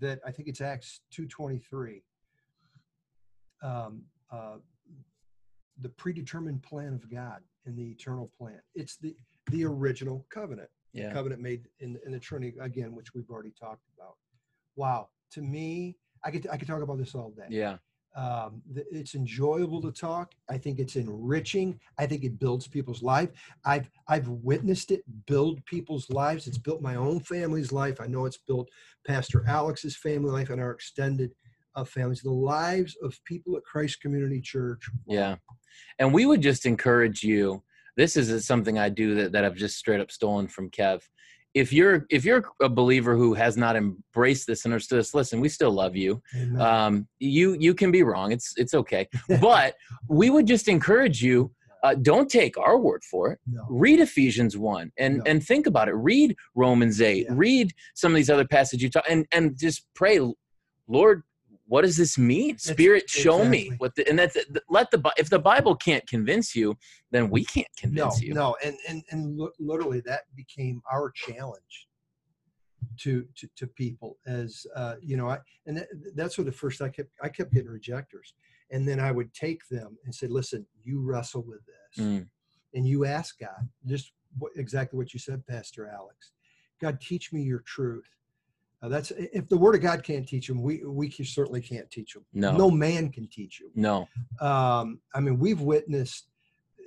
[0.00, 2.02] that I think it's Acts two twenty three.
[3.62, 4.56] Um, uh,
[5.80, 8.60] the predetermined plan of God and the eternal plan.
[8.74, 9.14] It's the
[9.50, 11.12] the original covenant, yeah.
[11.12, 14.16] covenant made in in the Trinity again, which we've already talked about.
[14.76, 17.46] Wow, to me, I could I could talk about this all day.
[17.50, 17.76] Yeah.
[18.16, 20.32] Um, it's enjoyable to talk.
[20.48, 21.78] I think it's enriching.
[21.98, 23.28] I think it builds people's life.
[23.66, 26.46] I've I've witnessed it build people's lives.
[26.46, 28.00] It's built my own family's life.
[28.00, 28.70] I know it's built
[29.06, 31.32] Pastor Alex's family life and our extended
[31.74, 34.88] uh, families, the lives of people at Christ Community Church.
[35.06, 35.36] Yeah.
[35.98, 37.62] And we would just encourage you.
[37.96, 41.02] This is something I do that, that I've just straight up stolen from Kev.
[41.54, 45.40] If you're if you're a believer who has not embraced this and understood this, listen,
[45.40, 46.22] we still love you.
[46.58, 48.30] Um, you you can be wrong.
[48.32, 49.08] It's it's okay.
[49.40, 49.74] But
[50.08, 51.50] we would just encourage you.
[51.82, 53.38] Uh, don't take our word for it.
[53.46, 53.64] no.
[53.70, 55.22] Read Ephesians one and No.
[55.26, 55.92] and think about it.
[55.94, 57.26] Read Romans eight.
[57.28, 57.34] Yeah.
[57.36, 60.18] Read some of these other passages you talk and and just pray,
[60.88, 61.22] Lord,
[61.66, 62.58] what does this mean?
[62.58, 63.76] Spirit, show me exactly.
[63.78, 64.36] what the and that's
[64.68, 66.76] let the if the Bible can't convince you,
[67.10, 68.34] then we can't no, convince you.
[68.34, 71.88] no, and and and literally that became our challenge
[72.98, 76.80] to to, to people as uh, you know, I and that, that's what the first
[76.82, 78.34] I kept I kept getting rejectors,
[78.70, 82.28] and then I would take them and say, listen, you wrestle with this, Mm,
[82.74, 86.32] and you ask God just what, exactly what you said, Pastor Alex.
[86.80, 88.08] God, teach me your truth.
[88.82, 91.90] Uh, that's if the Word of God can't teach them, we we can- certainly can't
[91.90, 92.24] teach them.
[92.32, 93.70] no, No man can teach you.
[93.74, 94.06] no,
[94.40, 96.28] um, I mean, we've witnessed.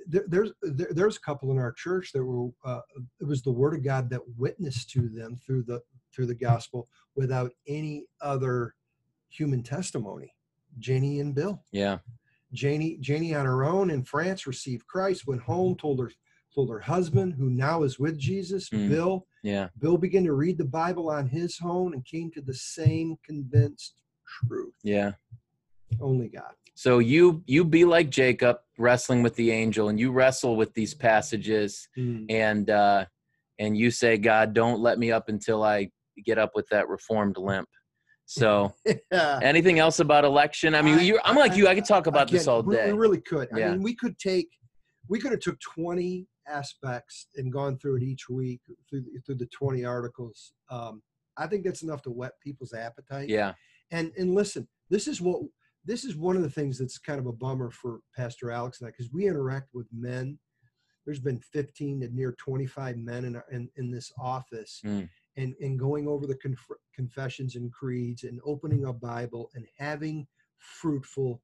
[0.06, 2.50] There, there's there, there's a couple in our church that were.
[2.64, 2.80] Uh,
[3.20, 5.82] it was the word of God that witnessed to them through the
[6.14, 8.74] through the gospel without any other
[9.28, 10.32] human testimony.
[10.78, 11.62] Janie and Bill.
[11.72, 11.98] yeah,
[12.52, 15.26] Janie Janie on her own in France received Christ.
[15.26, 16.10] Went home, told her
[16.54, 18.68] told her husband, who now is with Jesus.
[18.70, 18.88] Mm.
[18.88, 22.54] Bill yeah, Bill began to read the Bible on his own and came to the
[22.54, 24.02] same convinced
[24.46, 24.74] truth.
[24.82, 25.12] yeah.
[26.00, 26.52] Only God.
[26.74, 30.94] So you you be like Jacob wrestling with the angel, and you wrestle with these
[30.94, 33.04] passages, and uh,
[33.58, 35.90] and you say, God, don't let me up until I
[36.24, 37.68] get up with that reformed limp.
[38.24, 38.72] So,
[39.12, 39.40] Yeah.
[39.42, 40.74] anything else about election?
[40.76, 41.66] I mean, I- I'm like you.
[41.66, 42.92] I could talk about this all day.
[42.92, 43.48] We really could.
[43.52, 44.48] I mean, we could take,
[45.08, 49.46] we could have took 20 aspects and gone through it each week through, through the
[49.46, 50.52] 20 articles.
[50.70, 51.02] Um,
[51.36, 53.28] I think that's enough to whet people's appetite.
[53.28, 53.54] Yeah.
[53.90, 55.42] And and listen, this is what
[55.84, 58.88] this is one of the things that's kind of a bummer for Pastor Alex and
[58.88, 60.38] I because we interact with men.
[61.06, 65.08] There's been 15 to near 25 men in our, in, in this office, Mm.
[65.36, 70.26] and and going over the conf- confessions and creeds and opening a Bible and having
[70.58, 71.40] fruitful,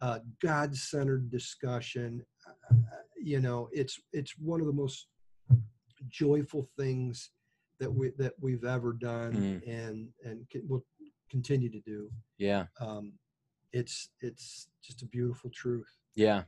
[0.00, 2.24] uh, God-centered discussion.
[3.16, 5.06] You know, it's it's one of the most
[6.08, 7.30] joyful things
[7.80, 9.68] that we that we've ever done, Mm.
[9.68, 10.84] and and can, will
[11.30, 12.66] continue to do Yeah.
[12.80, 13.14] um,
[13.72, 15.88] it's it's just a beautiful truth.
[16.14, 16.44] Yeah.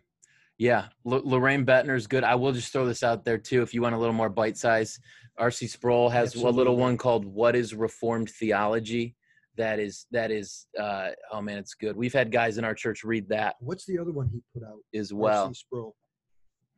[0.58, 0.88] Yeah.
[1.04, 2.24] L- Loraine Boettner's good.
[2.24, 3.62] I will just throw this out there too.
[3.62, 4.98] If you want a little more bite size,
[5.38, 9.16] RC Sproul has a little one called What is Reformed Theology?
[9.56, 11.96] That is, that is, uh, oh man, it's good.
[11.96, 14.78] We've had guys in our church read that What's the other one he put out?
[14.94, 15.44] as well.
[15.46, 15.54] R.C.
[15.60, 15.94] Sproul.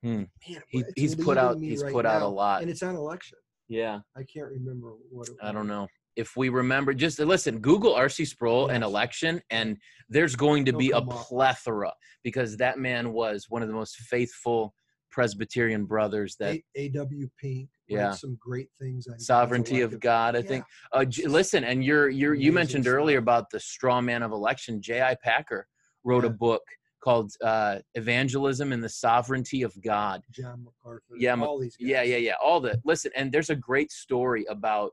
[0.02, 0.08] Hmm.
[0.16, 0.28] Man,
[0.68, 2.62] He, it's he's put leaving out, me he's right put out a now, lot.
[2.62, 3.38] and it's on election.
[3.68, 3.98] Yeah.
[4.16, 5.88] I can't remember what it I don't know.
[6.16, 8.88] If we remember, just listen, Google RC Sproul and Yes.
[8.90, 9.76] election, and
[10.08, 11.16] there's going to It'll be a come up.
[11.26, 11.92] plethora
[12.24, 14.74] because that man was one of the most faithful
[15.18, 17.28] Presbyterian brothers that A- A.W.
[17.40, 17.68] Pink.
[17.88, 18.12] Yeah.
[18.12, 20.36] some great things God's sovereignty of God.
[20.36, 20.44] I Yeah.
[20.46, 20.64] think.
[20.92, 24.80] Uh, J- listen, and you're you're you mentioned earlier about the straw man of election.
[24.80, 25.16] J.I.
[25.16, 25.66] Packer
[26.04, 26.62] wrote a book
[27.02, 31.16] called uh, "Evangelism and the Sovereignty of God." John MacArthur.
[31.16, 31.76] Yeah, all these.
[31.76, 31.88] Guys.
[31.88, 32.34] Yeah, yeah, yeah.
[32.40, 34.92] All the listen, and there's a great story about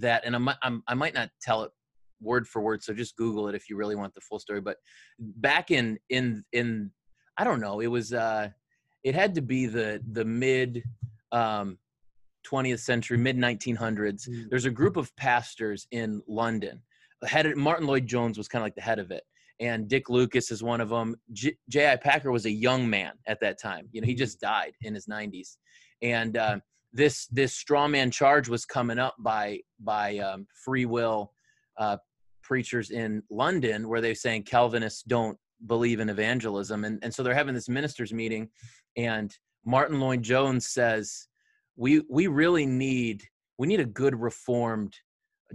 [0.00, 1.70] that, and I might I'm, I might not tell it
[2.20, 4.60] word for word, so just Google it if you really want the full story.
[4.60, 4.78] But
[5.20, 6.90] back in in in
[7.38, 8.48] I don't know, it was uh,
[9.04, 10.82] it had to be the the mid
[11.30, 11.78] um,
[12.44, 14.28] 20th century, mid 1900s.
[14.28, 14.50] Mm.
[14.50, 16.82] There's a group of pastors in London.
[17.24, 19.22] Head Martyn Lloyd-Jones was kind of like the head of it,
[19.60, 21.16] and Dick Lucas is one of them.
[21.32, 21.96] J.I.
[21.96, 23.88] Packer was a young man at that time.
[23.92, 25.56] You know, he just died in his 90s,
[26.02, 26.58] and uh,
[26.92, 31.32] this this straw man charge was coming up by by um, free will
[31.78, 31.96] uh,
[32.42, 37.34] preachers in London, where they're saying Calvinists don't believe in evangelism, and and so they're
[37.34, 38.50] having this ministers meeting,
[38.96, 41.28] and Martyn Lloyd-Jones says,
[41.76, 43.24] "We we really need
[43.58, 44.94] we need a good reformed."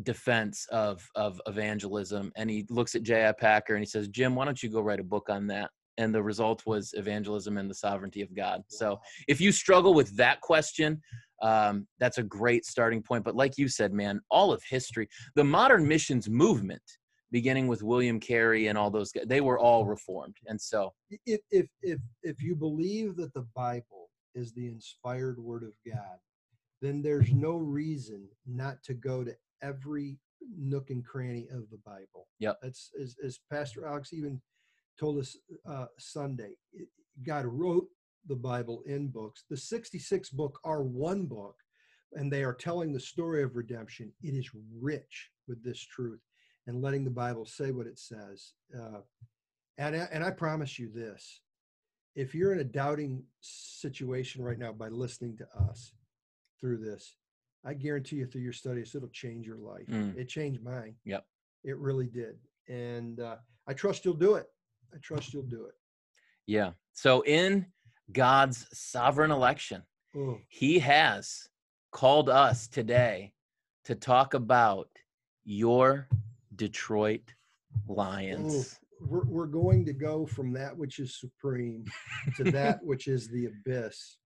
[0.03, 3.33] defense of of evangelism and he looks at J.I.
[3.33, 6.15] Packer and he says Jim why don't you go write a book on that and
[6.15, 10.41] the result was evangelism and the sovereignty of God so if you struggle with that
[10.41, 11.01] question
[11.41, 15.43] um, that's a great starting point but like you said man all of history the
[15.43, 16.83] modern missions movement
[17.32, 20.93] beginning with william carey and all those guys they were all reformed and so
[21.25, 26.17] if if if if you believe that the Bible is the inspired word of God,
[26.82, 30.17] then there's no reason not to go to every
[30.57, 32.27] nook and cranny of the Bible.
[32.39, 34.41] Yeah, That's as, as Pastor Alex even
[34.99, 35.36] told us
[35.69, 36.55] uh, Sunday.
[37.25, 37.88] God wrote
[38.27, 39.43] the Bible in books.
[39.49, 41.55] The 66 book are one book,
[42.13, 44.13] and they are telling the story of redemption.
[44.21, 44.49] It is
[44.80, 46.21] rich with this truth,
[46.70, 48.53] and letting the Bible say what it says.
[48.74, 48.99] Uh,
[49.78, 51.41] and I, and I promise you this:
[52.15, 55.91] if you're in a doubting situation right now by listening to us
[56.61, 57.15] through this,
[57.65, 59.88] I guarantee you through your studies, it'll change your life.
[59.89, 60.15] Mm.
[60.17, 60.95] It changed mine.
[61.05, 61.26] Yep.
[61.63, 62.36] It really did.
[62.67, 64.45] And uh, I trust you'll do it.
[64.93, 65.76] I trust you'll do it.
[66.47, 67.65] yeah so in
[68.11, 69.84] god's sovereign election
[70.47, 71.47] he has
[71.91, 73.32] called us today
[73.86, 74.89] to talk about
[75.45, 76.07] your
[76.60, 77.34] detroit
[77.88, 81.84] lions oh, we're, we're going to go from that which is supreme
[82.36, 84.18] to that which is the abyss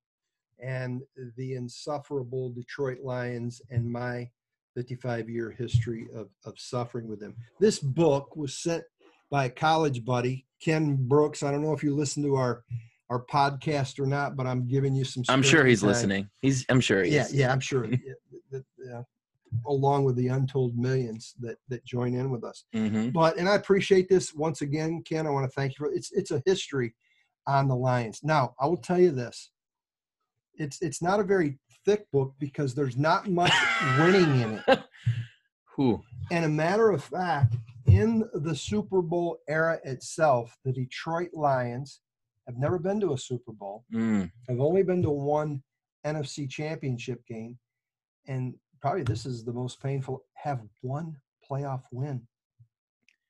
[0.64, 1.02] and
[1.38, 4.30] the insufferable Detroit Lions and my
[4.76, 7.36] 55 year history of, of suffering with them.
[7.60, 8.84] This book was sent
[9.30, 11.44] by a college buddy, Ken Brooks.
[11.44, 12.64] I don't know if you listen to our
[13.10, 15.24] our podcast or not, but I'm giving you some.
[15.30, 15.90] i'm sure he's time.
[15.90, 17.86] listening he's i'm sure he Yeah, is yeah, I'm sure.
[18.52, 19.02] Yeah, yeah,
[19.68, 23.56] along with the untold millions that that join in with us hmm but and I
[23.56, 25.28] appreciate this once again, Ken.
[25.28, 26.96] I want to thank you for it's it's a history
[27.48, 28.22] on the Lions.
[28.24, 29.52] Now I will tell you this:
[30.56, 33.54] it's it's not a very thick book because there's not much
[34.00, 34.80] winning in it.
[35.76, 36.02] Who?
[36.32, 42.02] And a matter of fact, in the Super Bowl era itself, the Detroit Lions
[42.48, 43.84] have never been to a Super Bowl.
[43.94, 45.62] Mm, Have only been to one
[46.06, 47.58] NFC Championship game,
[48.28, 50.26] and probably this is the most painful.
[50.34, 51.16] Have one
[51.50, 52.22] playoff win.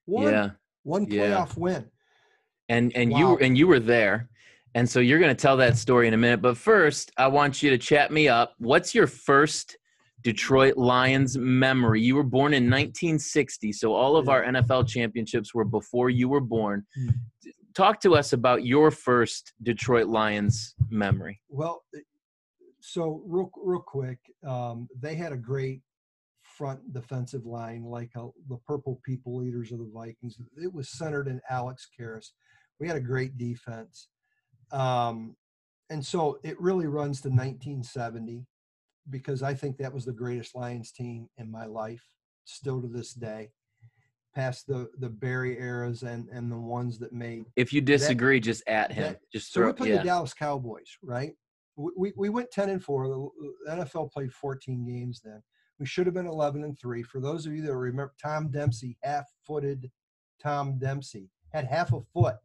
[0.05, 0.49] One yeah.
[0.81, 1.27] one Yeah.
[1.45, 1.85] playoff win.
[2.69, 3.37] And and you Wow.
[3.39, 4.29] and you were there.
[4.73, 7.61] And so you're going to tell that story in a minute, but first I want
[7.61, 8.55] you to chat me up.
[8.57, 9.77] What's your first
[10.23, 12.01] Detroit Lions memory.
[12.01, 14.31] You were born in 1960, so all of Yeah.
[14.31, 16.85] our NFL championships were before you were born.
[16.95, 17.09] Hmm.
[17.75, 21.41] Talk to us about your first Detroit Lions memory.
[21.49, 21.83] Well,
[22.93, 25.81] so real real quick, um, they had a great
[26.43, 30.37] front defensive line, like uh, the Purple People Eaters of the Vikings.
[30.63, 32.27] It was centered in Alex Karras.
[32.79, 34.09] We had a great defense,
[34.71, 35.35] um,
[35.89, 38.45] and so it really runs to 1970
[39.09, 42.03] because I think that was the greatest Lions team in my life,
[42.45, 43.49] still to this day.
[44.35, 48.63] Past the the Barry eras and and the ones that made If you disagree, just
[48.67, 49.13] at him.
[49.13, 49.73] that- just so we throw.
[49.73, 49.97] played Yeah.
[49.97, 51.33] the Dallas Cowboys, right?
[51.75, 53.07] We, we we went ten and four.
[53.07, 55.41] The NFL played fourteen games then.
[55.79, 57.03] We should have been eleven and three.
[57.03, 59.89] For those of you that remember, Tom Dempsey, half-footed
[60.41, 62.35] Tom Dempsey, had half a foot,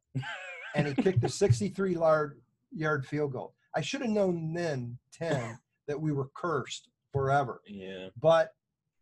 [0.74, 2.40] and he kicked a sixty-three yard
[2.72, 3.54] yard field goal.
[3.74, 8.08] I should have known then ten that we were cursed forever Yeah.
[8.20, 8.52] but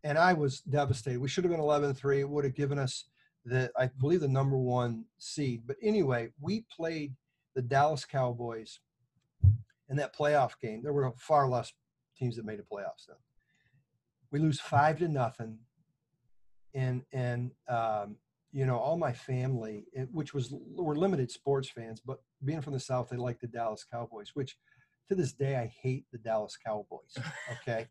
[0.05, 1.19] and I was devastated.
[1.21, 2.21] We should have been 11-3.
[2.21, 3.07] It would have given us
[3.45, 5.63] the I believe the number one seed.
[5.67, 7.17] But anyway, we played
[7.57, 8.79] the Dallas Cowboys
[9.89, 10.83] in that playoff game.
[10.83, 11.73] There were far less
[12.17, 13.17] teams that made the playoffs then.
[14.31, 15.59] We lose five to nothing,
[16.75, 18.17] and and um,
[18.53, 22.73] you know all my family, it- which was were limited sports fans, but being from
[22.73, 24.57] the South, they liked the Dallas Cowboys, which
[25.09, 27.17] to this day I hate the Dallas Cowboys.
[27.63, 27.87] Okay,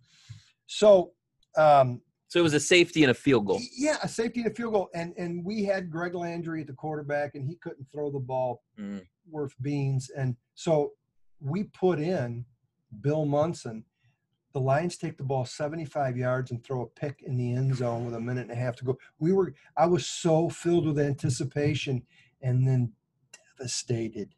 [0.68, 1.14] so
[1.58, 3.62] um, So it was a safety and a field goal.
[3.78, 6.74] yeah, a safety and a field goal, and and we had Greg Landry at the
[6.74, 9.06] quarterback, and he couldn't throw the ball Mm.
[9.32, 10.92] worth beans, and so
[11.40, 12.46] we put in
[13.02, 13.84] Bill Munson.
[14.54, 18.06] The Lions take the ball 75 yards and throw a pick in the end zone
[18.06, 18.98] with a minute and a half to go.
[19.20, 22.04] We were, I was so filled with anticipation,
[22.42, 22.94] and then
[23.58, 24.34] devastated.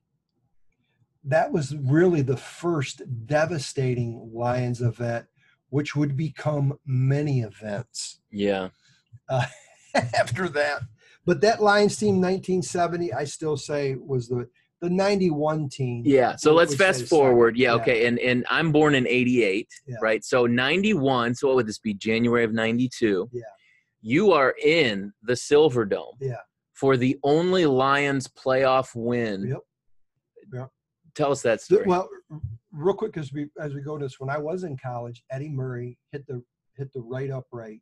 [1.23, 5.27] That was really the first devastating Lions event,
[5.69, 8.69] which would become many events Yeah.
[9.93, 10.81] after that.
[11.25, 14.47] But that Lions team, 1970, I still say was the
[14.81, 16.03] the 91 team.
[16.05, 16.35] Yeah.
[16.35, 17.57] So let's fast forward.
[17.57, 17.81] Yeah, Yeah.
[17.81, 18.05] Okay.
[18.07, 19.95] And and I'm born in '88, Yeah.
[20.01, 20.23] right?
[20.23, 21.35] So '91.
[21.35, 21.93] So what would this be?
[21.93, 23.29] January of '92.
[23.31, 23.41] Yeah.
[24.01, 26.15] You are in the Silver Dome.
[26.21, 26.35] Yeah.
[26.73, 29.47] For the only Lions playoff win.
[29.47, 29.59] Yep.
[30.53, 30.69] Yep.
[31.15, 31.83] Tell us that story.
[31.87, 32.07] Well,
[32.71, 35.49] real quick as we as we go to this, when I was in college, Eddie
[35.49, 36.43] Murray hit the
[36.75, 37.81] hit the right upright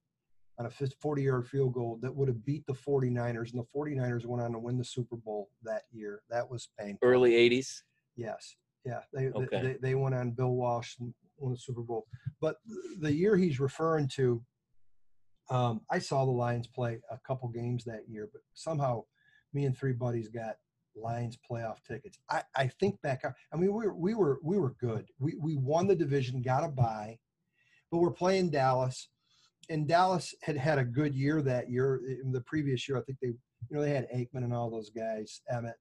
[0.58, 4.26] on a 40 yard field goal that would have beat the 49ers, and the 49ers
[4.26, 6.22] went on to win the Super Bowl that year.
[6.30, 7.00] That was painful.
[7.08, 7.82] Early '80s.
[8.16, 8.56] Yes.
[8.86, 9.02] Yeah.
[9.14, 9.62] They, they- Okay.
[9.62, 12.06] they, they went on Bill Walsh and won the Super Bowl.
[12.40, 12.58] But
[13.00, 14.42] the year he's referring to,
[15.50, 19.04] um, I saw the Lions play a couple games that year, but somehow
[19.54, 20.56] me and three buddies got
[20.96, 22.18] Lions playoff tickets.
[22.30, 25.08] I, I think back, I mean, we were, we were, we were good.
[25.20, 27.20] We, we won the division, got a bye,
[27.92, 29.10] but we're playing Dallas
[29.70, 32.02] and Dallas had had a good year that year.
[32.24, 33.38] In the previous year, I think they, you
[33.72, 35.74] know, they had Aikman and all those guys, Emmitt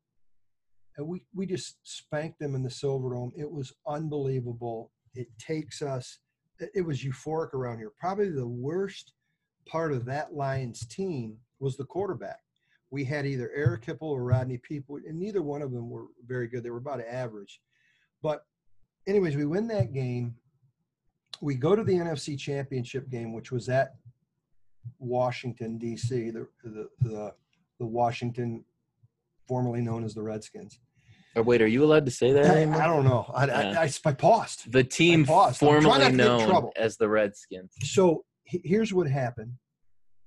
[0.97, 3.32] and we we just spanked them in the Silverdome.
[3.37, 4.93] It was unbelievable.
[5.14, 6.18] It takes us.
[6.61, 7.93] it- was euphoric around here.
[7.99, 9.12] Probably the worst
[9.66, 12.41] part of that Lions team was the quarterback.
[12.91, 16.47] We had either Eric Hipple or Rodney Peete, and neither one of them were very
[16.47, 16.62] good.
[16.62, 17.61] They were about average.
[18.22, 18.45] But,
[19.09, 20.37] anyways, we win that game.
[21.41, 23.95] We go to the NFC Championship game, which was at
[24.99, 26.30] Washington D.C.
[26.30, 27.32] The the the,
[27.78, 28.64] the Washington,
[29.49, 30.78] formerly known as the Redskins.
[31.37, 32.85] Or wait, are you allowed to say that I.
[32.85, 33.28] I don't know.
[33.35, 33.74] I, Yeah.
[33.80, 34.70] I, I, I paused.
[34.70, 35.59] the team paused.
[35.59, 37.72] Trying not formerly to get in known as the Redskins.
[37.82, 39.53] So he- here's what happened,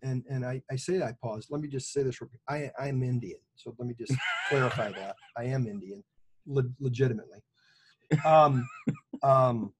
[0.03, 1.47] and and I, I say I paused.
[1.49, 2.19] Let me just say this.
[2.49, 4.13] I I am Indian, so let me just
[4.49, 6.03] clarify that I am Indian,
[6.45, 7.39] le- legitimately.
[8.25, 8.67] Um,
[9.23, 9.73] um,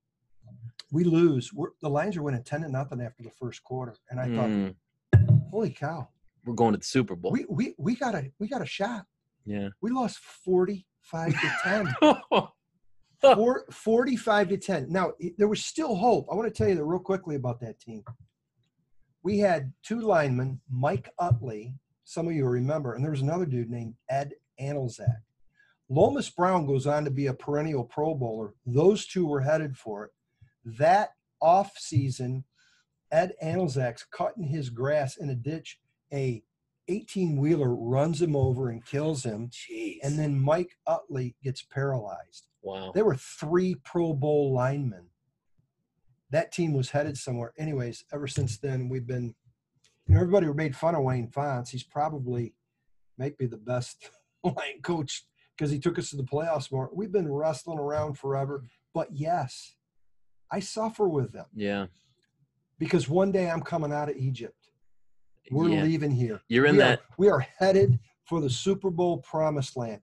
[0.91, 1.51] we lose.
[1.53, 4.49] We're, the Lions are winning ten to nothing after the first quarter, and I thought,
[4.49, 4.75] Mm,
[5.51, 6.07] holy cow,
[6.45, 7.31] we're going to the Super Bowl.
[7.31, 9.05] we we we got a we got a shot.
[9.45, 9.69] yeah.
[9.81, 11.95] We lost forty five to ten.
[13.19, 14.91] Four, 45 to 10.
[14.91, 16.27] Now, there was still hope.
[16.31, 18.03] I want to tell you that real quickly about that team.
[19.23, 21.73] We had two linemen, Mike Utley,
[22.03, 25.07] some of you remember, and there was another dude named Ed Andolsek.
[25.89, 28.53] Lomas Brown goes on to be a perennial Pro Bowler.
[28.67, 30.11] Those two were headed for it.
[30.77, 31.11] That
[31.41, 32.43] off season,
[33.11, 35.79] Ed Andolsek's cutting his grass in a ditch.
[36.11, 36.43] A
[36.89, 39.49] 18 wheeler runs him over and kills him.
[39.49, 39.99] Jeez.
[40.03, 42.47] And then Mike Utley gets paralyzed.
[42.61, 42.91] wow.
[42.93, 45.07] There were three Pro Bowl linemen.
[46.31, 47.53] That team was headed somewhere.
[47.57, 49.33] Anyways, ever since then, we've been,
[50.07, 51.69] you know, everybody made fun of Wayne Fontes.
[51.71, 52.53] He's probably,
[53.17, 54.09] might be the best
[54.43, 55.25] line coach
[55.57, 56.89] because he took us to the playoffs more.
[56.93, 58.63] We've been wrestling around forever.
[58.93, 59.76] But yes,
[60.51, 61.45] I suffer with them.
[61.53, 61.87] Yeah.
[62.79, 64.69] because one day I'm coming out of Egypt.
[65.49, 65.81] We're Yeah.
[65.83, 66.41] leaving here.
[66.47, 66.99] You're in we that.
[66.99, 70.01] Are, we are headed for the Super Bowl promised land.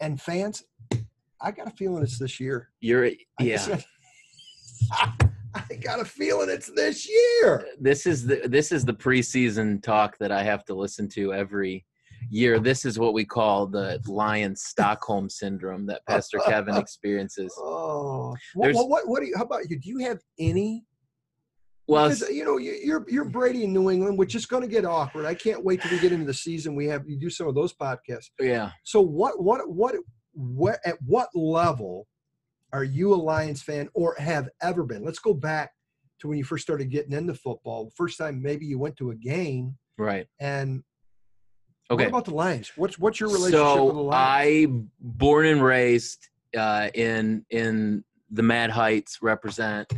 [0.00, 0.64] And fans,
[1.40, 2.70] I got a feeling it's this year.
[2.80, 3.66] You're I yeah.
[3.66, 3.86] just-
[5.54, 7.66] I got a feeling it's this year.
[7.80, 11.84] This is the this is the preseason talk that I have to listen to every
[12.30, 12.58] year.
[12.58, 17.52] This is what we call the Lions Stockholm syndrome that Pastor Kevin experiences.
[17.58, 19.78] Oh, what, what, what, do you, how about you?
[19.78, 20.84] Do you have any?
[21.88, 24.68] Well, Because, you know, you- you're you're Brady in New England, which is going to
[24.68, 25.24] get awkward.
[25.24, 26.74] I can't wait till we get into the season.
[26.74, 28.30] We have you do some of those podcasts.
[28.40, 28.70] yeah.
[28.84, 29.94] So what what what
[30.32, 32.08] what at what level
[32.72, 35.04] are you a Lions fan or have ever been?
[35.04, 35.70] Let's go back
[36.20, 37.92] to when you first started getting into football.
[37.96, 40.26] First time maybe you went to a game Right.
[40.40, 40.82] and
[41.90, 42.04] Okay.
[42.04, 42.72] what about the Lions?
[42.76, 44.14] What's what's your relationship with the so Lions?
[44.14, 44.66] I
[45.00, 49.18] born and raised uh, in in the Mad Heights.
[49.22, 49.92] Represent.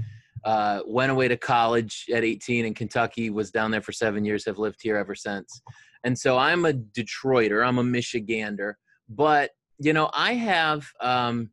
[0.45, 3.31] Uh, went away to college at 18 in Kentucky.
[3.31, 4.45] Was down there for seven years.
[4.45, 5.63] Have lived here ever since.
[6.05, 7.67] And so I'm a Detroiter.
[7.67, 8.75] I'm a Michigander.
[9.09, 11.51] But you know, I have um,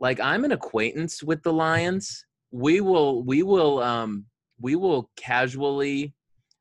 [0.00, 2.24] like I'm an acquaintance with the Lions.
[2.50, 4.24] We will we will um,
[4.60, 6.14] we will casually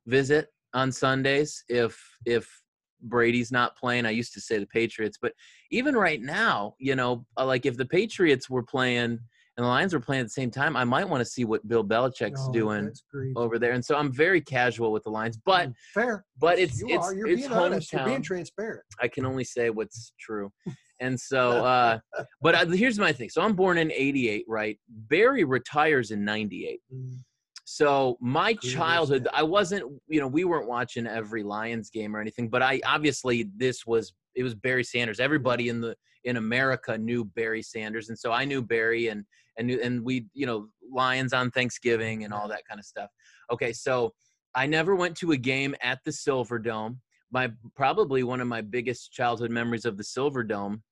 [0.05, 2.61] visit on Sundays if if
[3.01, 4.05] Brady's not playing.
[4.05, 5.33] I used to say the Patriots, but
[5.71, 9.19] even right now, you know, uh, like if the Patriots were playing
[9.57, 11.65] and the Lions were playing at the same time, I might want to see what
[11.67, 13.33] Bill Belichick's doing Oh, great.
[13.37, 13.71] over there.
[13.71, 16.25] And so I'm very casual with the Lions, but fair.
[16.39, 17.13] but it's you it's.
[17.15, 17.93] You're it's being honest.
[17.93, 18.83] You're being transparent.
[19.01, 20.51] I can only say what's true.
[21.01, 21.99] And so, uh,
[22.41, 23.27] but uh, here's my thing.
[23.29, 24.79] So I'm born in '88, right?
[24.87, 26.79] Barry retires in '98.
[26.93, 27.17] Mm,
[27.65, 29.27] So my childhood.
[29.33, 33.49] I wasn't, you know, we weren't watching every Lions game or anything, but I obviously
[33.57, 35.19] this was it was Barry Sanders.
[35.19, 39.25] Everybody in the in America knew Barry Sanders, and so I knew Barry and
[39.57, 43.09] and and we, you know, Lions on Thanksgiving and all that kind of stuff.
[43.51, 44.13] Okay, so
[44.53, 47.01] I never went to a game at the Silver Dome.
[47.31, 50.83] My probably one of my biggest childhood memories of the Silver Dome.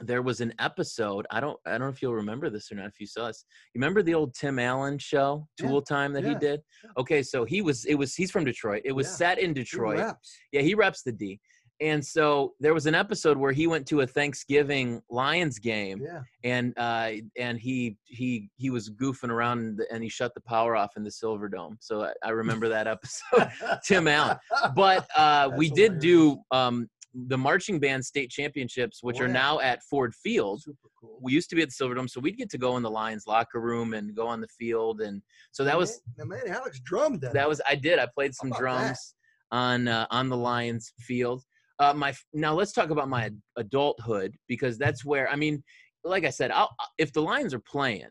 [0.00, 1.26] There was an episode.
[1.30, 1.58] I don't.
[1.66, 2.86] I don't know if you'll remember this or not.
[2.88, 3.44] If you saw this,
[3.74, 6.60] you remember the old Tim Allen show, Yeah, Tool Time, that he did.
[6.98, 7.84] Okay, so he was.
[7.86, 8.14] It was.
[8.14, 8.82] He's from Detroit.
[8.84, 9.12] It was Yeah.
[9.12, 9.98] set in Detroit.
[9.98, 10.36] reps.
[10.52, 11.40] Yeah, he reps the D.
[11.80, 16.22] And so there was an episode where he went to a Thanksgiving Lions game, Yeah.
[16.42, 20.96] and uh, and he he he was goofing around and, he shut the power off
[20.96, 21.76] in the Silver Dome.
[21.80, 23.50] So I, I remember that episode.
[23.84, 24.38] Tim Allen.
[24.74, 26.88] But uh, we did do um,
[27.28, 29.32] the marching band state championships, which Oh, are yeah.
[29.32, 30.62] now at Ford Field.
[31.00, 31.18] Cool.
[31.22, 32.90] We used to be at the Silver Dome, so we'd get to go in the
[32.90, 36.78] Lions locker room and go on the field, and so that was now, man, Alex
[36.80, 37.32] drummed that.
[37.32, 37.98] that was I did.
[37.98, 38.60] I played some about that?
[38.62, 39.14] drums
[39.50, 41.42] on uh, on the Lions field.
[41.78, 45.62] Uh, my now let's talk about my adulthood because that's where I mean,
[46.04, 48.08] like I said, I'll, if the Lions are playing,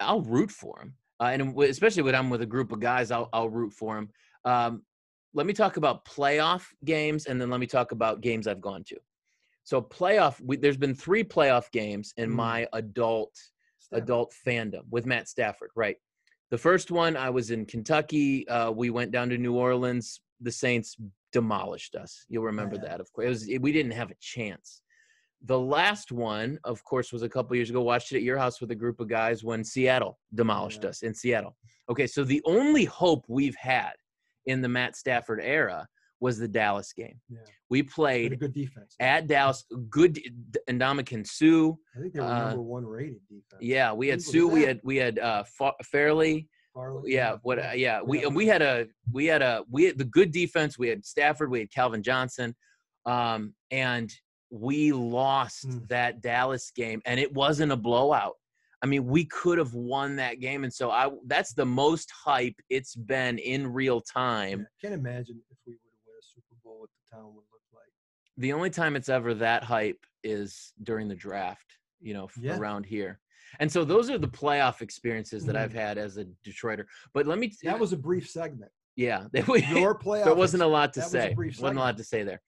[0.00, 3.28] I'll root for them, uh, and especially when I'm with a group of guys, I'll
[3.32, 4.08] I'll root for them.
[4.44, 4.82] Um,
[5.36, 8.82] let me talk about playoff games, and then let me talk about games I've gone
[8.84, 8.96] to.
[9.64, 12.34] So playoff, we, there's been three playoff games in Mm.
[12.34, 13.34] my adult
[13.78, 14.02] Step.
[14.02, 15.96] adult fandom with Matt Stafford, right?
[16.50, 18.48] The first one, I was in Kentucky.
[18.48, 20.20] Uh, we went down to New Orleans.
[20.40, 20.96] The Saints
[21.32, 22.24] demolished us.
[22.28, 22.88] You'll remember Yeah.
[22.88, 23.26] that, of course.
[23.26, 24.80] It was, it- we didn't have a chance.
[25.42, 27.82] The last one, of course, was a couple years ago.
[27.82, 30.90] Watched it at your house with a group of guys when Seattle demolished Yeah.
[30.90, 31.56] us in Seattle.
[31.90, 33.92] Okay, so the only hope we've had
[34.46, 35.86] in the Matt Stafford era
[36.20, 37.20] was the Dallas game.
[37.28, 37.38] Yeah.
[37.68, 38.96] We They had a played good defense.
[39.00, 39.64] at Dallas.
[39.90, 40.18] Good
[40.68, 41.72] Ndamukong Suh.
[41.96, 43.60] I think they were uh, number one rated defense.
[43.60, 44.46] Yeah, we had Suh.
[44.46, 46.48] We had we had uh, Fa- Fairley.
[46.72, 47.58] Farley, Yeah, what?
[47.58, 48.28] Uh, yeah, we Yeah.
[48.28, 50.78] we had a we had a we had the good defense.
[50.78, 51.50] We had Stafford.
[51.50, 52.54] We had Calvin Johnson,
[53.04, 54.10] um, and
[54.50, 55.88] we lost Mm.
[55.88, 58.34] that Dallas game, and it wasn't a blowout.
[58.82, 62.56] I mean, we could have won that game, and so I that's the most hype
[62.68, 64.66] it's been in real Yeah, time.
[64.80, 67.62] Can't imagine if we would have won a Super Bowl what the town would look
[67.72, 67.90] like.
[68.36, 72.58] The only time it's ever that hype is during the draft, you know, Yeah.
[72.58, 73.18] around here.
[73.60, 75.76] And so those are the playoff experiences that I've Mhm.
[75.76, 76.84] had as a Detroiter.
[77.14, 78.72] But let me, That was a brief segment.
[78.96, 79.28] yeah,
[79.70, 80.24] Your playoff.
[80.24, 81.34] there wasn't a lot to that was a say.
[81.34, 82.42] brief wasn't a lot to say there.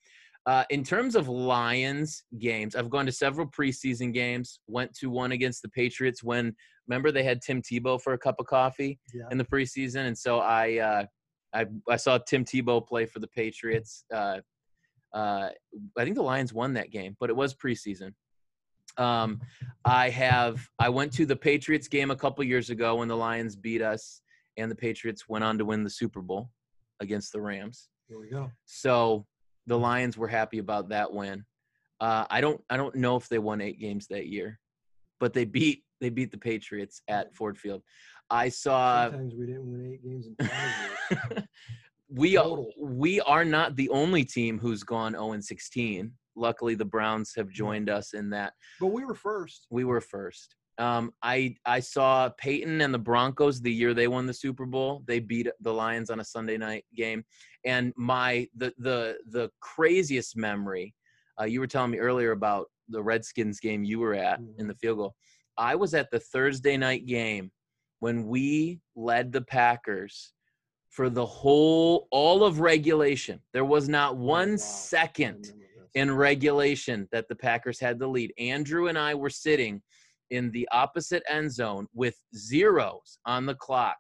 [0.49, 4.61] Uh, in terms of Lions games, I've gone to several preseason games.
[4.67, 8.37] Went to one against the Patriots when remember they had Tim Tebow for a cup
[8.39, 9.25] of coffee Yeah.
[9.31, 11.05] in the preseason, and so I uh,
[11.53, 14.05] I I saw Tim Tebow play for the Patriots.
[14.11, 14.39] Uh,
[15.13, 15.51] uh,
[15.99, 18.15] I think the Lions won that game, but it was preseason.
[18.97, 19.43] Um,
[19.85, 23.55] I have I went to the Patriots game a couple years ago when the Lions
[23.55, 24.23] beat us,
[24.57, 26.49] and the Patriots went on to win the Super Bowl
[27.01, 27.91] against the Rams.
[28.09, 28.51] Here we go.
[28.65, 29.27] So
[29.69, 31.45] the Lions were happy about that win.
[32.01, 34.59] Uh, I don't I don't know if they won eight games that year,
[35.21, 37.83] but they beat They beat the Patriots at Ford Field.
[38.31, 39.05] I saw.
[39.11, 41.45] Sometimes we didn't win eight games in five years.
[42.09, 42.73] we are, Total.
[42.81, 46.13] we are not the only team who's gone 0 and 16.
[46.37, 48.53] Luckily, the Browns have joined us in that.
[48.81, 49.67] But we were first.
[49.71, 50.55] We were first.
[50.79, 55.03] Um, I I saw Peyton and the Broncos the year they won the Super Bowl.
[55.07, 57.25] They beat the Lions on a Sunday night game,
[57.65, 60.95] and my the the the craziest memory.
[61.41, 64.75] Uh, you were telling me earlier about the Redskins game you were at in the
[64.75, 65.15] field goal.
[65.57, 67.51] I was at the Thursday night game
[68.01, 70.33] when we led the Packers
[70.91, 73.41] for the whole all of regulation.
[73.53, 74.57] There was not one Oh, wow.
[74.57, 75.53] Second
[75.95, 78.33] in regulation that the Packers had the lead.
[78.39, 79.83] Andrew and I were sitting
[80.31, 83.97] in the opposite end zone with zeros on the clock.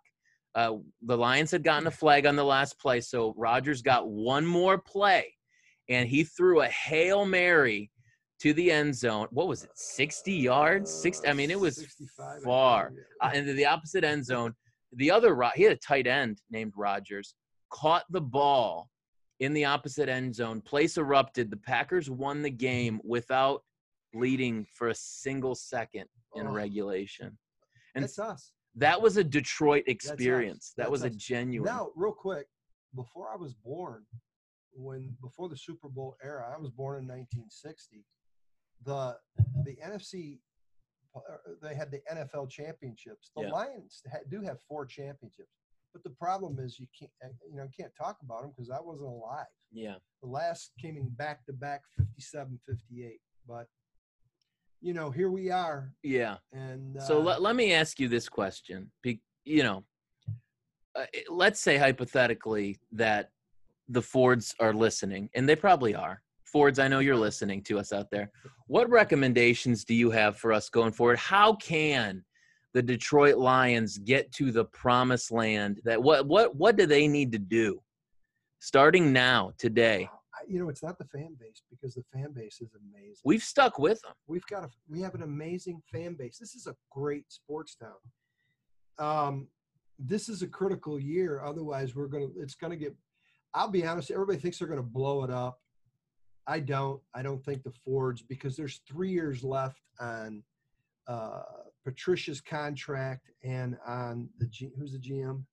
[0.54, 4.44] Uh, the Lions had gotten a flag on the last play, so Rodgers got one
[4.44, 5.32] more play,
[5.88, 7.90] and he threw a hail mary
[8.40, 9.26] to the end zone.
[9.30, 9.70] What was it?
[9.74, 10.92] Sixty yards?
[10.92, 11.20] Six.
[11.26, 11.86] I mean, it was
[12.44, 14.54] far uh, into the opposite end zone.
[14.94, 17.34] The other, he had a tight end named Rodgers,
[17.70, 18.88] caught the ball
[19.40, 20.60] in the opposite end zone.
[20.60, 21.50] Place erupted.
[21.50, 23.62] The Packers won the game without
[24.14, 26.52] leading for a single second in Oh.
[26.52, 27.38] regulation.
[27.94, 28.52] And That's us.
[28.76, 29.92] that was a Detroit us.
[29.94, 30.72] experience.
[30.76, 31.66] That was a genuine.
[31.66, 32.48] Now, real quick,
[32.94, 34.06] before I was born,
[34.72, 38.04] when before the Super Bowl era, I was born in 1960.
[38.84, 39.18] The
[39.64, 40.40] the NFC,
[41.14, 41.20] uh,
[41.62, 43.30] they had the NFL championships.
[43.34, 43.50] The Yeah.
[43.52, 45.50] Lions do have four championships,
[45.92, 48.80] but the problem is you can't, uh, you know, can't talk about them because I
[48.80, 49.46] wasn't alive.
[49.72, 49.98] Yeah.
[50.22, 53.20] The last came in back to back 57, 58.
[53.46, 53.68] But
[54.80, 56.36] you know, here we are, Yeah.
[56.52, 58.90] and uh, So let, let me ask you this question.
[59.02, 59.84] Be, you know,
[60.94, 63.30] uh, let's say hypothetically that
[63.88, 66.22] the Fords are listening, and they probably are.
[66.44, 68.30] Fords, I know you're listening to us out there.
[68.66, 71.18] What recommendations do you have for us going forward?
[71.18, 72.24] How can
[72.74, 75.80] the Detroit Lions get to the promised land?
[75.84, 77.82] That what what what do they need to do
[78.60, 80.08] starting now today?
[80.48, 83.20] You know, it's not the fan base because the fan base is amazing.
[83.24, 84.12] We've stuck with them.
[84.26, 86.38] We've got a we have an amazing fan base.
[86.38, 87.98] This is a great sports town.
[88.98, 89.48] Um,
[89.98, 91.42] this is a critical year.
[91.44, 92.94] Otherwise, we're gonna it's gonna get.
[93.54, 94.10] I'll be honest.
[94.10, 95.60] Everybody thinks they're gonna blow it up.
[96.46, 97.00] I don't.
[97.14, 100.42] I don't think the Fords because there's three years left on
[101.06, 101.42] uh,
[101.84, 105.44] Patricia's contract and on the G, who's the GM?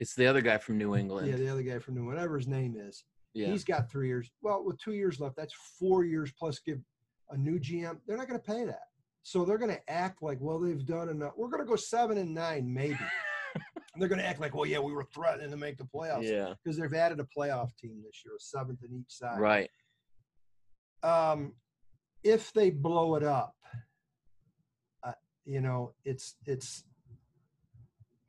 [0.00, 1.28] It's the other guy from New England.
[1.28, 3.04] Yeah, the other guy from New whatever his name is.
[3.38, 3.46] Yeah.
[3.48, 4.30] He's got three years.
[4.42, 6.80] Well, with two years left, that's four years plus give
[7.30, 7.98] a new GM.
[8.06, 8.82] They're not going to pay that.
[9.22, 11.34] So they're going to act like, well, they've done enough.
[11.36, 12.98] We're going to go seven and nine, maybe.
[13.54, 16.24] and they're going to act like, well, yeah, we were threatening to make the playoffs
[16.24, 16.54] Yeah.
[16.64, 19.38] because they've added a playoff team this year, a seventh in each side.
[19.38, 19.70] Right.
[21.02, 21.52] Um,
[22.24, 23.54] if they blow it up,
[25.04, 25.12] uh,
[25.44, 26.82] you know, it's it's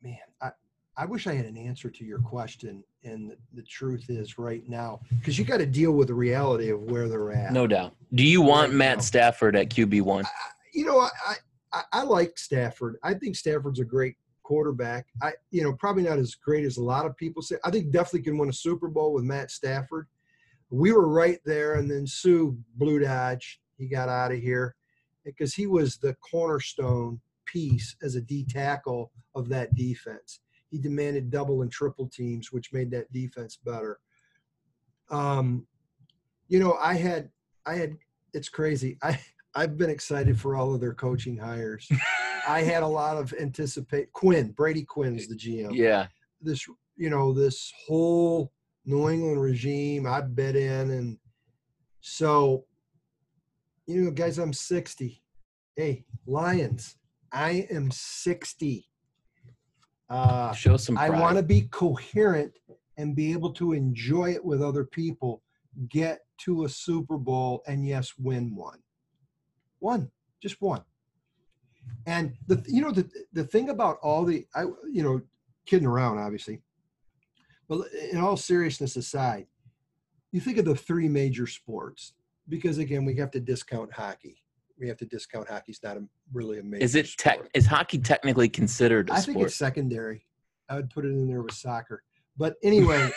[0.02, 0.18] man.
[0.40, 0.52] I
[0.96, 5.00] I wish I had an answer to your question, and the, truth is right now
[5.18, 7.52] because you got to deal with the reality of where they're at.
[7.52, 7.94] No doubt.
[8.14, 9.02] Do you want Right Matt now.
[9.02, 10.24] Stafford at QB one?
[10.74, 11.10] you know, I,
[11.72, 12.96] I I like Stafford.
[13.02, 15.06] I think Stafford's a great quarterback.
[15.22, 17.56] I you know probably not as great as a lot of people say.
[17.64, 20.06] I think definitely can win a Super Bowl with Matt Stafford.
[20.70, 23.60] We were right there, and then Suh blew dodge.
[23.76, 24.74] He got out of here
[25.24, 30.40] because he was the cornerstone piece as a D tackle of that defense.
[30.70, 33.98] He demanded double and triple teams, which made that defense better.
[35.10, 35.66] Um,
[36.48, 37.30] you know, I had
[37.66, 37.96] I had
[38.32, 38.98] it's crazy.
[39.02, 39.20] I
[39.54, 41.88] I've been excited for all of their coaching hires.
[42.48, 44.12] I had a lot of anticipate.
[44.12, 45.74] Quinn, Brady Quinn's the GM.
[45.74, 46.06] Yeah.
[46.40, 46.66] This,
[46.96, 48.52] you know, this whole
[48.84, 50.90] New England regime I bet in.
[50.90, 51.18] And
[52.00, 52.64] so,
[53.86, 55.22] you know, guys, I'm 60.
[55.76, 56.96] Hey, Lions,
[57.32, 58.89] I am 60.
[60.10, 62.52] Uh, Show some I want to be coherent
[62.96, 65.42] and be able to enjoy it with other people.
[65.88, 68.80] Get to a Super Bowl and yes, win one.
[69.78, 70.10] One,
[70.42, 70.82] just one.
[72.06, 75.20] And the you know the the thing about all the I you know
[75.64, 76.60] kidding around obviously,
[77.68, 79.46] but in all seriousness aside,
[80.32, 82.14] you think of the three major sports
[82.48, 84.42] because again we have to discount hockey.
[84.80, 86.82] We have to discount hockey's not a, really a major.
[86.82, 87.38] Is it tech?
[87.52, 89.46] Is hockey technically considered a I think sport?
[89.48, 90.26] it's secondary.
[90.70, 92.02] I would put it in there with soccer.
[92.36, 93.10] But anyway,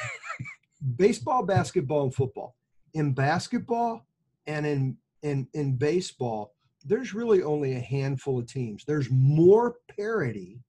[0.97, 2.55] baseball, basketball, and football.
[2.93, 4.05] In basketball
[4.45, 6.53] and in in in baseball,
[6.83, 8.83] there's really only a handful of teams.
[8.85, 10.59] There's more parity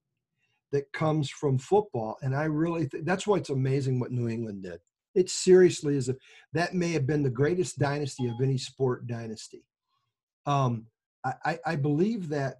[0.70, 4.62] that comes from football, and I really think that's why it's amazing what New England
[4.62, 4.78] did.
[5.16, 6.16] It seriously is a
[6.53, 9.64] that may have been the greatest dynasty of any sport dynasty.
[10.47, 10.86] Um,
[11.24, 12.57] I, I, believe that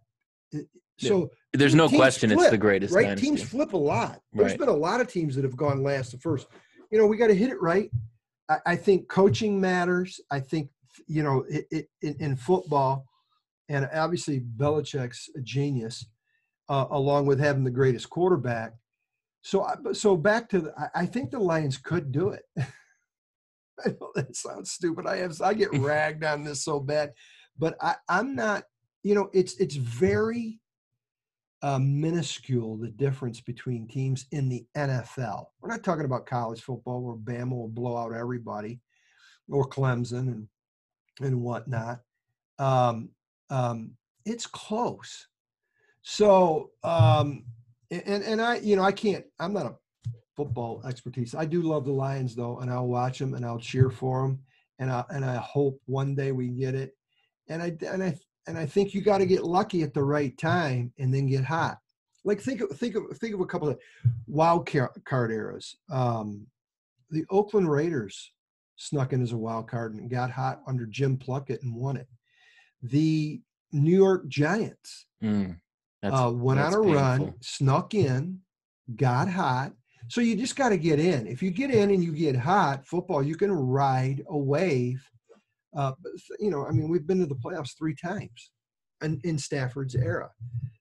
[0.53, 0.69] it-
[0.99, 3.05] So There's no question it's the greatest right?
[3.09, 3.27] dynasty.
[3.27, 4.21] Teams flip a lot.
[4.33, 4.59] There's Right.
[4.61, 6.47] been a lot of teams that have gone last to first.
[6.91, 7.91] You know, we got to hit it right.
[8.49, 10.21] I, I think coaching matters.
[10.31, 10.71] I think
[11.07, 13.05] you know it, it, in, in football,
[13.69, 16.07] and obviously Belichick's a genius,
[16.69, 18.73] uh, along with having the greatest quarterback.
[19.43, 22.45] So, so back to the, I- I think the Lions could do it.
[23.85, 25.07] I know that sounds stupid.
[25.07, 27.13] I have I get ragged on this so bad,
[27.59, 28.65] but I, I'm not.
[29.03, 30.61] You know, it's it's very
[31.63, 35.47] uh, minuscule the difference between teams in the NFL.
[35.61, 38.81] We're not talking about college football where Bama will blow out everybody,
[39.49, 40.49] or Clemson and
[41.21, 42.01] and whatnot.
[42.59, 43.11] Um,
[43.51, 43.93] um,
[44.25, 45.27] it's close.
[46.03, 47.45] So, um,
[47.91, 49.25] and and I, you know, I can't.
[49.39, 49.75] I'm not a
[50.37, 51.35] football expertise.
[51.35, 54.41] I do love the Lions though, and I'll watch them and I'll cheer for them,
[54.79, 56.97] and I and I hope one day we get it.
[57.49, 60.37] And I and I and I think you got to get lucky at the right
[60.39, 61.79] time and then get hot.
[62.25, 63.79] Like think of think of think of a couple of
[64.27, 64.69] wild
[65.05, 65.77] card eras.
[65.91, 66.47] Um,
[67.11, 68.33] the Oakland Raiders
[68.77, 72.09] snuck in as a wild card and got hot under Jim Plunkett and won it.
[72.83, 73.41] The
[73.73, 75.59] New York Giants Mm,
[76.03, 78.41] that's, uh, went on a run, snuck in,
[78.97, 79.73] got hot.
[80.09, 81.27] So you just got to get in.
[81.27, 85.03] If you get in and you get hot, football, you can ride a wave.
[85.77, 85.93] Uh,
[86.39, 88.51] you know, I mean, we've been to the playoffs three times
[89.03, 90.31] in, in Stafford's era.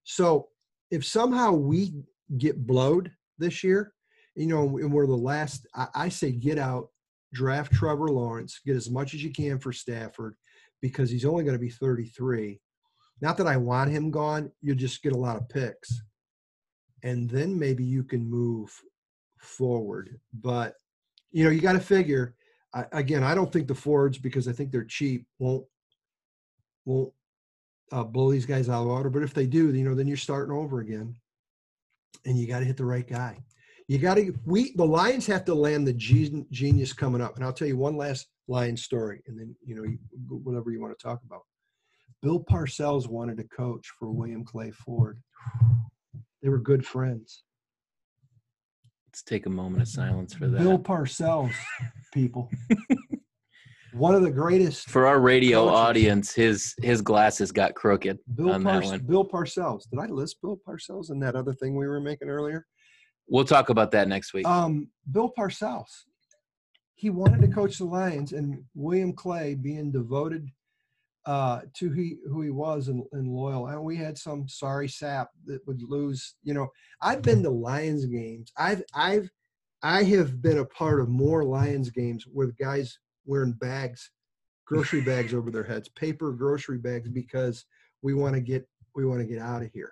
[0.04, 0.50] So
[0.92, 1.94] if somehow we
[2.38, 3.94] get blowed this year,
[4.36, 6.90] you know, and we're the last, I, I say get out,
[7.34, 10.36] draft Trevor Lawrence, get as much as you can for Stafford
[10.82, 12.60] because he's only going to be 33.
[13.22, 16.02] Not that I want him gone, you just get a lot of picks.
[17.04, 18.72] And then maybe you can move
[19.40, 20.20] forward.
[20.34, 20.76] But,
[21.32, 22.36] you know, you got to figure,
[22.74, 25.66] I, again, I don't think the Fords, because I think they're cheap, won't
[26.86, 27.14] won't
[27.92, 29.10] uh, blow these guys out of water.
[29.10, 31.16] But if they do, you know, then you're starting over again,
[32.26, 33.38] and you got to hit the right guy.
[33.88, 37.36] You got to we the Lions have to land the gen- genius coming up.
[37.36, 39.84] And I'll tell you one last Lion story, and then you know
[40.44, 41.42] whatever you want to talk about.
[42.22, 45.20] Bill Parcells wanted to coach for William Clay Ford.
[46.42, 47.44] They were good friends.
[49.14, 50.58] Let's take a moment of silence for that.
[50.58, 51.54] Bill Parcells,
[52.12, 52.50] people.
[53.94, 54.90] One of the greatest.
[54.90, 55.80] for our radio Coaches.
[55.80, 58.18] audience, his his glasses got crooked.
[58.34, 59.00] Bill, on that one.
[59.02, 59.88] Bill Parcells.
[59.88, 62.66] Did I list Bill Parcells in that other thing we were making earlier?
[63.28, 64.48] We'll talk about that next week.
[64.48, 65.86] Um, Bill Parcells.
[66.96, 70.48] He wanted to coach the Lions, and William Clay, being devoted
[71.26, 75.30] uh, to he, who he was and, and loyal, and we had some sorry sap
[75.46, 76.36] that would lose.
[76.44, 76.68] You know,
[77.02, 78.52] I've been to Lions games.
[78.58, 79.30] I've I've
[79.82, 84.12] I have been a part of more Lions games where the guys wearing bags,
[84.66, 87.66] grocery bags over their heads, paper grocery bags, because
[88.02, 89.92] we want to get we want to get out of here.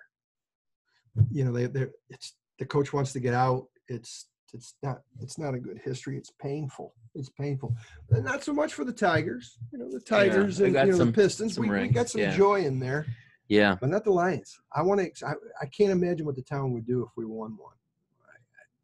[1.30, 3.66] You know, they they it's the coach wants to get out.
[3.88, 6.16] It's it's not it's not a good history.
[6.16, 6.94] It's painful.
[7.14, 7.74] It's painful.
[8.10, 9.58] And not so much for the Tigers.
[9.72, 11.58] You know, the Tigers they and you know, some- the Pistons.
[11.58, 12.36] We, we got some yeah.
[12.36, 13.06] joy in there,
[13.48, 14.58] yeah, but not the Lions.
[14.74, 15.26] I want to.
[15.26, 17.74] I, I can't imagine what the town would do if we won one.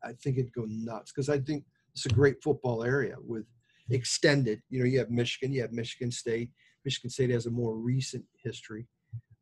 [0.05, 1.65] I, I think it'd go nuts because I think
[1.95, 3.45] it's a great football area with
[3.91, 4.63] extended.
[4.71, 6.51] You know, you have Michigan, you have Michigan State.
[6.85, 8.87] Michigan State has a more recent history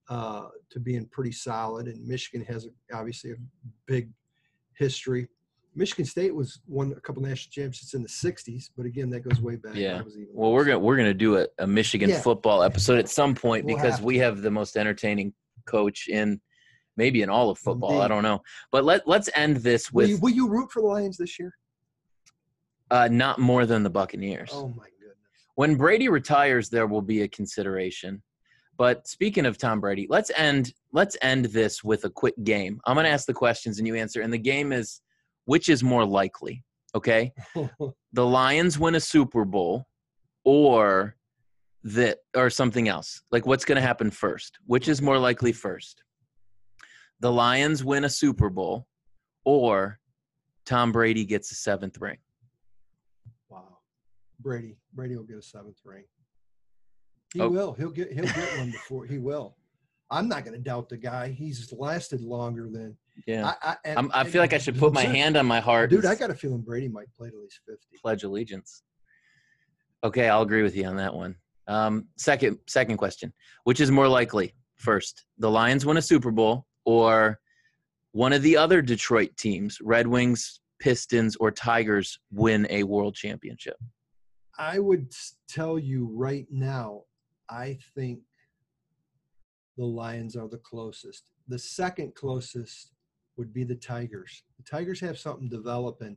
[0.09, 3.37] uh, to being pretty solid, and Michigan has a, obviously a
[3.87, 4.11] big
[4.75, 5.29] history.
[5.77, 9.41] Michigan State was won a couple national championships in the '60s, but again, that goes
[9.41, 9.75] way back.
[9.77, 10.01] Yeah.
[10.01, 12.21] Even Well, we're gonna we're gonna do a, a Michigan Yeah.
[12.21, 15.35] football episode at some point We'll because have we have the most entertaining
[15.67, 16.41] coach in
[16.97, 18.01] maybe in all of football.
[18.01, 18.41] I don't know,
[18.73, 21.39] but let let's end this Will you, with will you root for the Lions this
[21.39, 21.53] year?
[22.91, 24.51] uh, not more than the Buccaneers.
[24.55, 25.17] Oh my goodness!
[25.57, 28.23] When Brady retires, there will be a consideration.
[28.79, 32.81] But speaking of Tom Brady, let's end let's end this with a quick game.
[32.87, 35.01] I'm gonna ask the questions and you answer, and the game is
[35.47, 36.63] which is more likely.
[36.95, 37.33] Okay,
[38.13, 39.87] the Lions win a Super Bowl,
[40.45, 41.17] or
[41.85, 43.23] that or something else.
[43.33, 44.59] Like what's gonna happen first?
[44.67, 46.03] Which is more likely first?
[47.21, 48.87] The Lions win a Super Bowl,
[49.45, 49.99] or
[50.67, 52.19] Tom Brady gets a seventh ring.
[53.49, 53.79] wow,
[54.41, 54.77] Brady.
[54.93, 56.05] Brady will get a seventh ring.
[57.35, 57.49] He Oh.
[57.49, 57.73] will.
[57.75, 58.13] He'll get.
[58.13, 59.05] He'll get one before.
[59.07, 59.57] He will.
[60.11, 61.29] I'm not going to doubt the guy.
[61.33, 62.97] He's lasted longer than.
[63.27, 65.61] Yeah, I, I, and- I'm, I feel like I should put my hand on my
[65.61, 65.91] heart.
[65.91, 67.87] Dude, I got a feeling Brady might play till he's 50.
[68.03, 68.83] pledge allegiance.
[70.05, 71.37] Okay, I'll agree with you on that one.
[71.67, 73.33] Um, second, second question:
[73.65, 74.55] Which is more likely?
[74.77, 77.39] First, the Lions win a Super Bowl, or
[78.13, 83.77] one of the other Detroit teams, Red Wings, Pistons, or Tigers, win a World Championship?
[84.59, 85.13] I would
[85.49, 87.03] tell you right now,
[87.51, 88.21] I think
[89.77, 91.25] the Lions are the closest.
[91.49, 92.93] the second closest
[93.37, 94.43] would be the Tigers.
[94.57, 96.17] The Tigers have something developing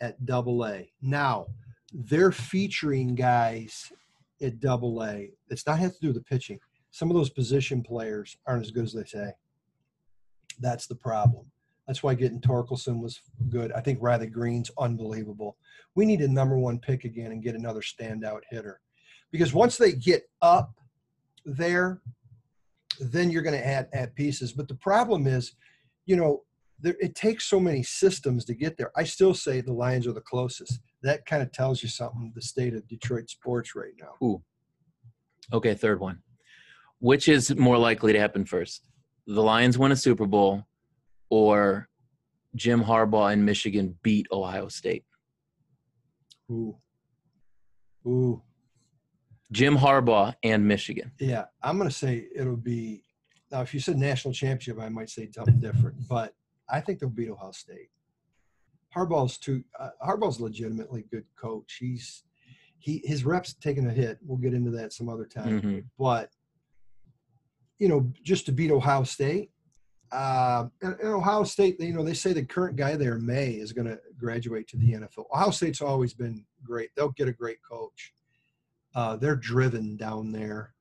[0.00, 0.90] at double A.
[1.02, 1.46] Now,
[1.92, 3.92] they're featuring guys
[4.42, 5.30] at double A.
[5.48, 6.58] It's not have to do with the pitching.
[6.90, 9.32] Some of those position players aren't as good as they say.
[10.60, 11.46] That's the problem.
[11.86, 13.72] That's why getting Torkelson was good.
[13.72, 15.56] I think Riley Greene's unbelievable.
[15.94, 18.80] We need a number one pick again and get another standout hitter.
[19.30, 20.74] Because once they get up
[21.46, 22.00] there,
[23.00, 24.52] then you're going to add add pieces.
[24.52, 25.52] But the problem is,
[26.04, 26.42] you know,
[26.80, 28.90] there, it takes so many systems to get there.
[28.96, 30.80] I still say the Lions are the closest.
[31.02, 34.26] That kind of tells you something the state of Detroit sports right now.
[34.26, 34.42] Ooh.
[35.52, 36.18] Okay, third one.
[37.00, 38.88] Which is more likely to happen first?
[39.26, 40.64] The Lions win a Super Bowl
[41.30, 41.88] or
[42.54, 45.04] Jim Harbaugh and Michigan beat Ohio State?
[46.50, 46.76] Ooh.
[48.06, 48.42] Ooh.
[49.52, 51.12] Jim Harbaugh and Michigan.
[51.18, 53.04] Yeah, I'm going to say it'll be.
[53.50, 56.34] Now, if you said national championship, I might say something different, but
[56.70, 57.90] I think they'll beat Ohio State.
[58.94, 59.64] Harbaugh's too.
[59.78, 61.76] Uh, Harbaugh's legitimately good coach.
[61.78, 62.24] He's
[62.78, 64.18] he his reps taking a hit.
[64.24, 65.60] We'll get into that some other time.
[65.60, 65.84] Mhm.
[65.98, 66.30] But
[67.78, 69.52] you know, just to beat Ohio State,
[70.10, 73.72] uh, and, and Ohio State, you know, they say the current guy there, Day, is
[73.72, 75.26] going to graduate to the NFL.
[75.32, 76.90] Ohio State's always been great.
[76.96, 78.12] They'll get a great coach.
[78.94, 80.74] Uh, they're driven down there.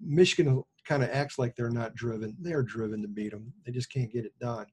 [0.00, 2.36] Michigan kind of acts like they're not driven.
[2.40, 3.52] They're driven to beat them.
[3.66, 4.66] They just can't get it done.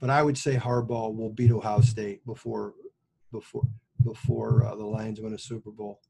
[0.00, 2.74] But I would say Harbaugh will beat Ohio State before
[3.30, 3.62] before
[4.02, 6.00] before uh, the Lions win a Super Bowl,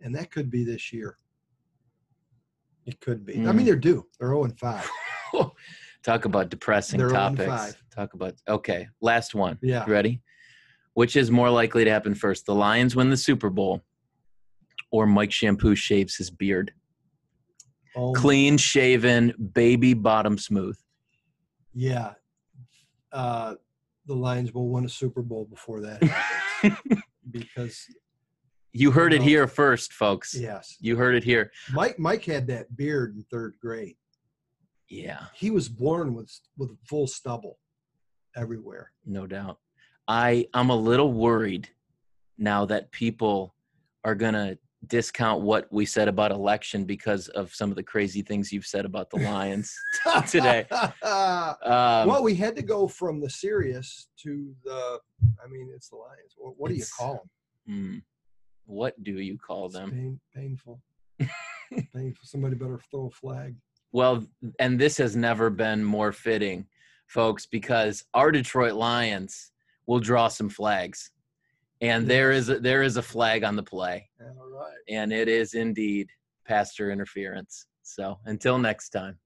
[0.00, 1.16] and that could be this year.
[2.86, 3.34] It could be.
[3.34, 3.56] I Mm.
[3.56, 4.06] mean, they're due.
[4.18, 4.88] They're zero and five.
[6.02, 7.76] Talk about depressing They're on topics.
[7.94, 8.88] Talk about okay.
[9.02, 9.58] Last one.
[9.62, 9.84] Yeah.
[9.86, 10.22] You ready?
[10.94, 12.46] Which is more likely to happen first?
[12.46, 13.82] The Lions win the Super Bowl,
[14.90, 16.72] or Mike Shampoo shaves his beard,
[17.94, 20.78] Oh, clean shaven, baby bottom smooth.
[21.74, 22.14] yeah.
[23.12, 23.54] Uh,
[24.06, 27.86] the Lions will win a Super Bowl before that happens because
[28.72, 30.34] You heard it here first, folks.
[30.34, 31.50] yes, You heard it here.
[31.72, 33.96] Mike Mike had that beard in third grade.
[34.88, 37.58] Yeah, He was born with with full stubble
[38.36, 38.92] everywhere.
[39.06, 39.58] no doubt.
[40.08, 41.68] I I'm a little worried
[42.38, 43.54] now that people
[44.04, 44.56] are gonna
[44.86, 48.84] discount what we said about election because of some of the crazy things you've said
[48.84, 49.74] about the Lions
[50.28, 50.66] today.
[51.02, 54.98] Um, well, we had to go from the serious to the.
[55.44, 56.34] I mean, it's the Lions.
[56.36, 57.28] What, what do you call them?
[57.66, 57.98] hmm,
[58.66, 59.90] what do you call It's them?
[59.90, 60.80] pain, painful.
[61.94, 62.22] painful.
[62.24, 63.54] Somebody better throw a flag.
[63.92, 64.24] Well,
[64.58, 66.66] and this has never been more fitting,
[67.06, 69.50] folks, because our Detroit Lions
[69.86, 71.10] will draw some flags,
[71.80, 74.72] and there is a, there is a flag on the play, All right.
[74.88, 76.08] and it is indeed
[76.46, 77.66] pastor interference.
[77.82, 79.18] So until next time.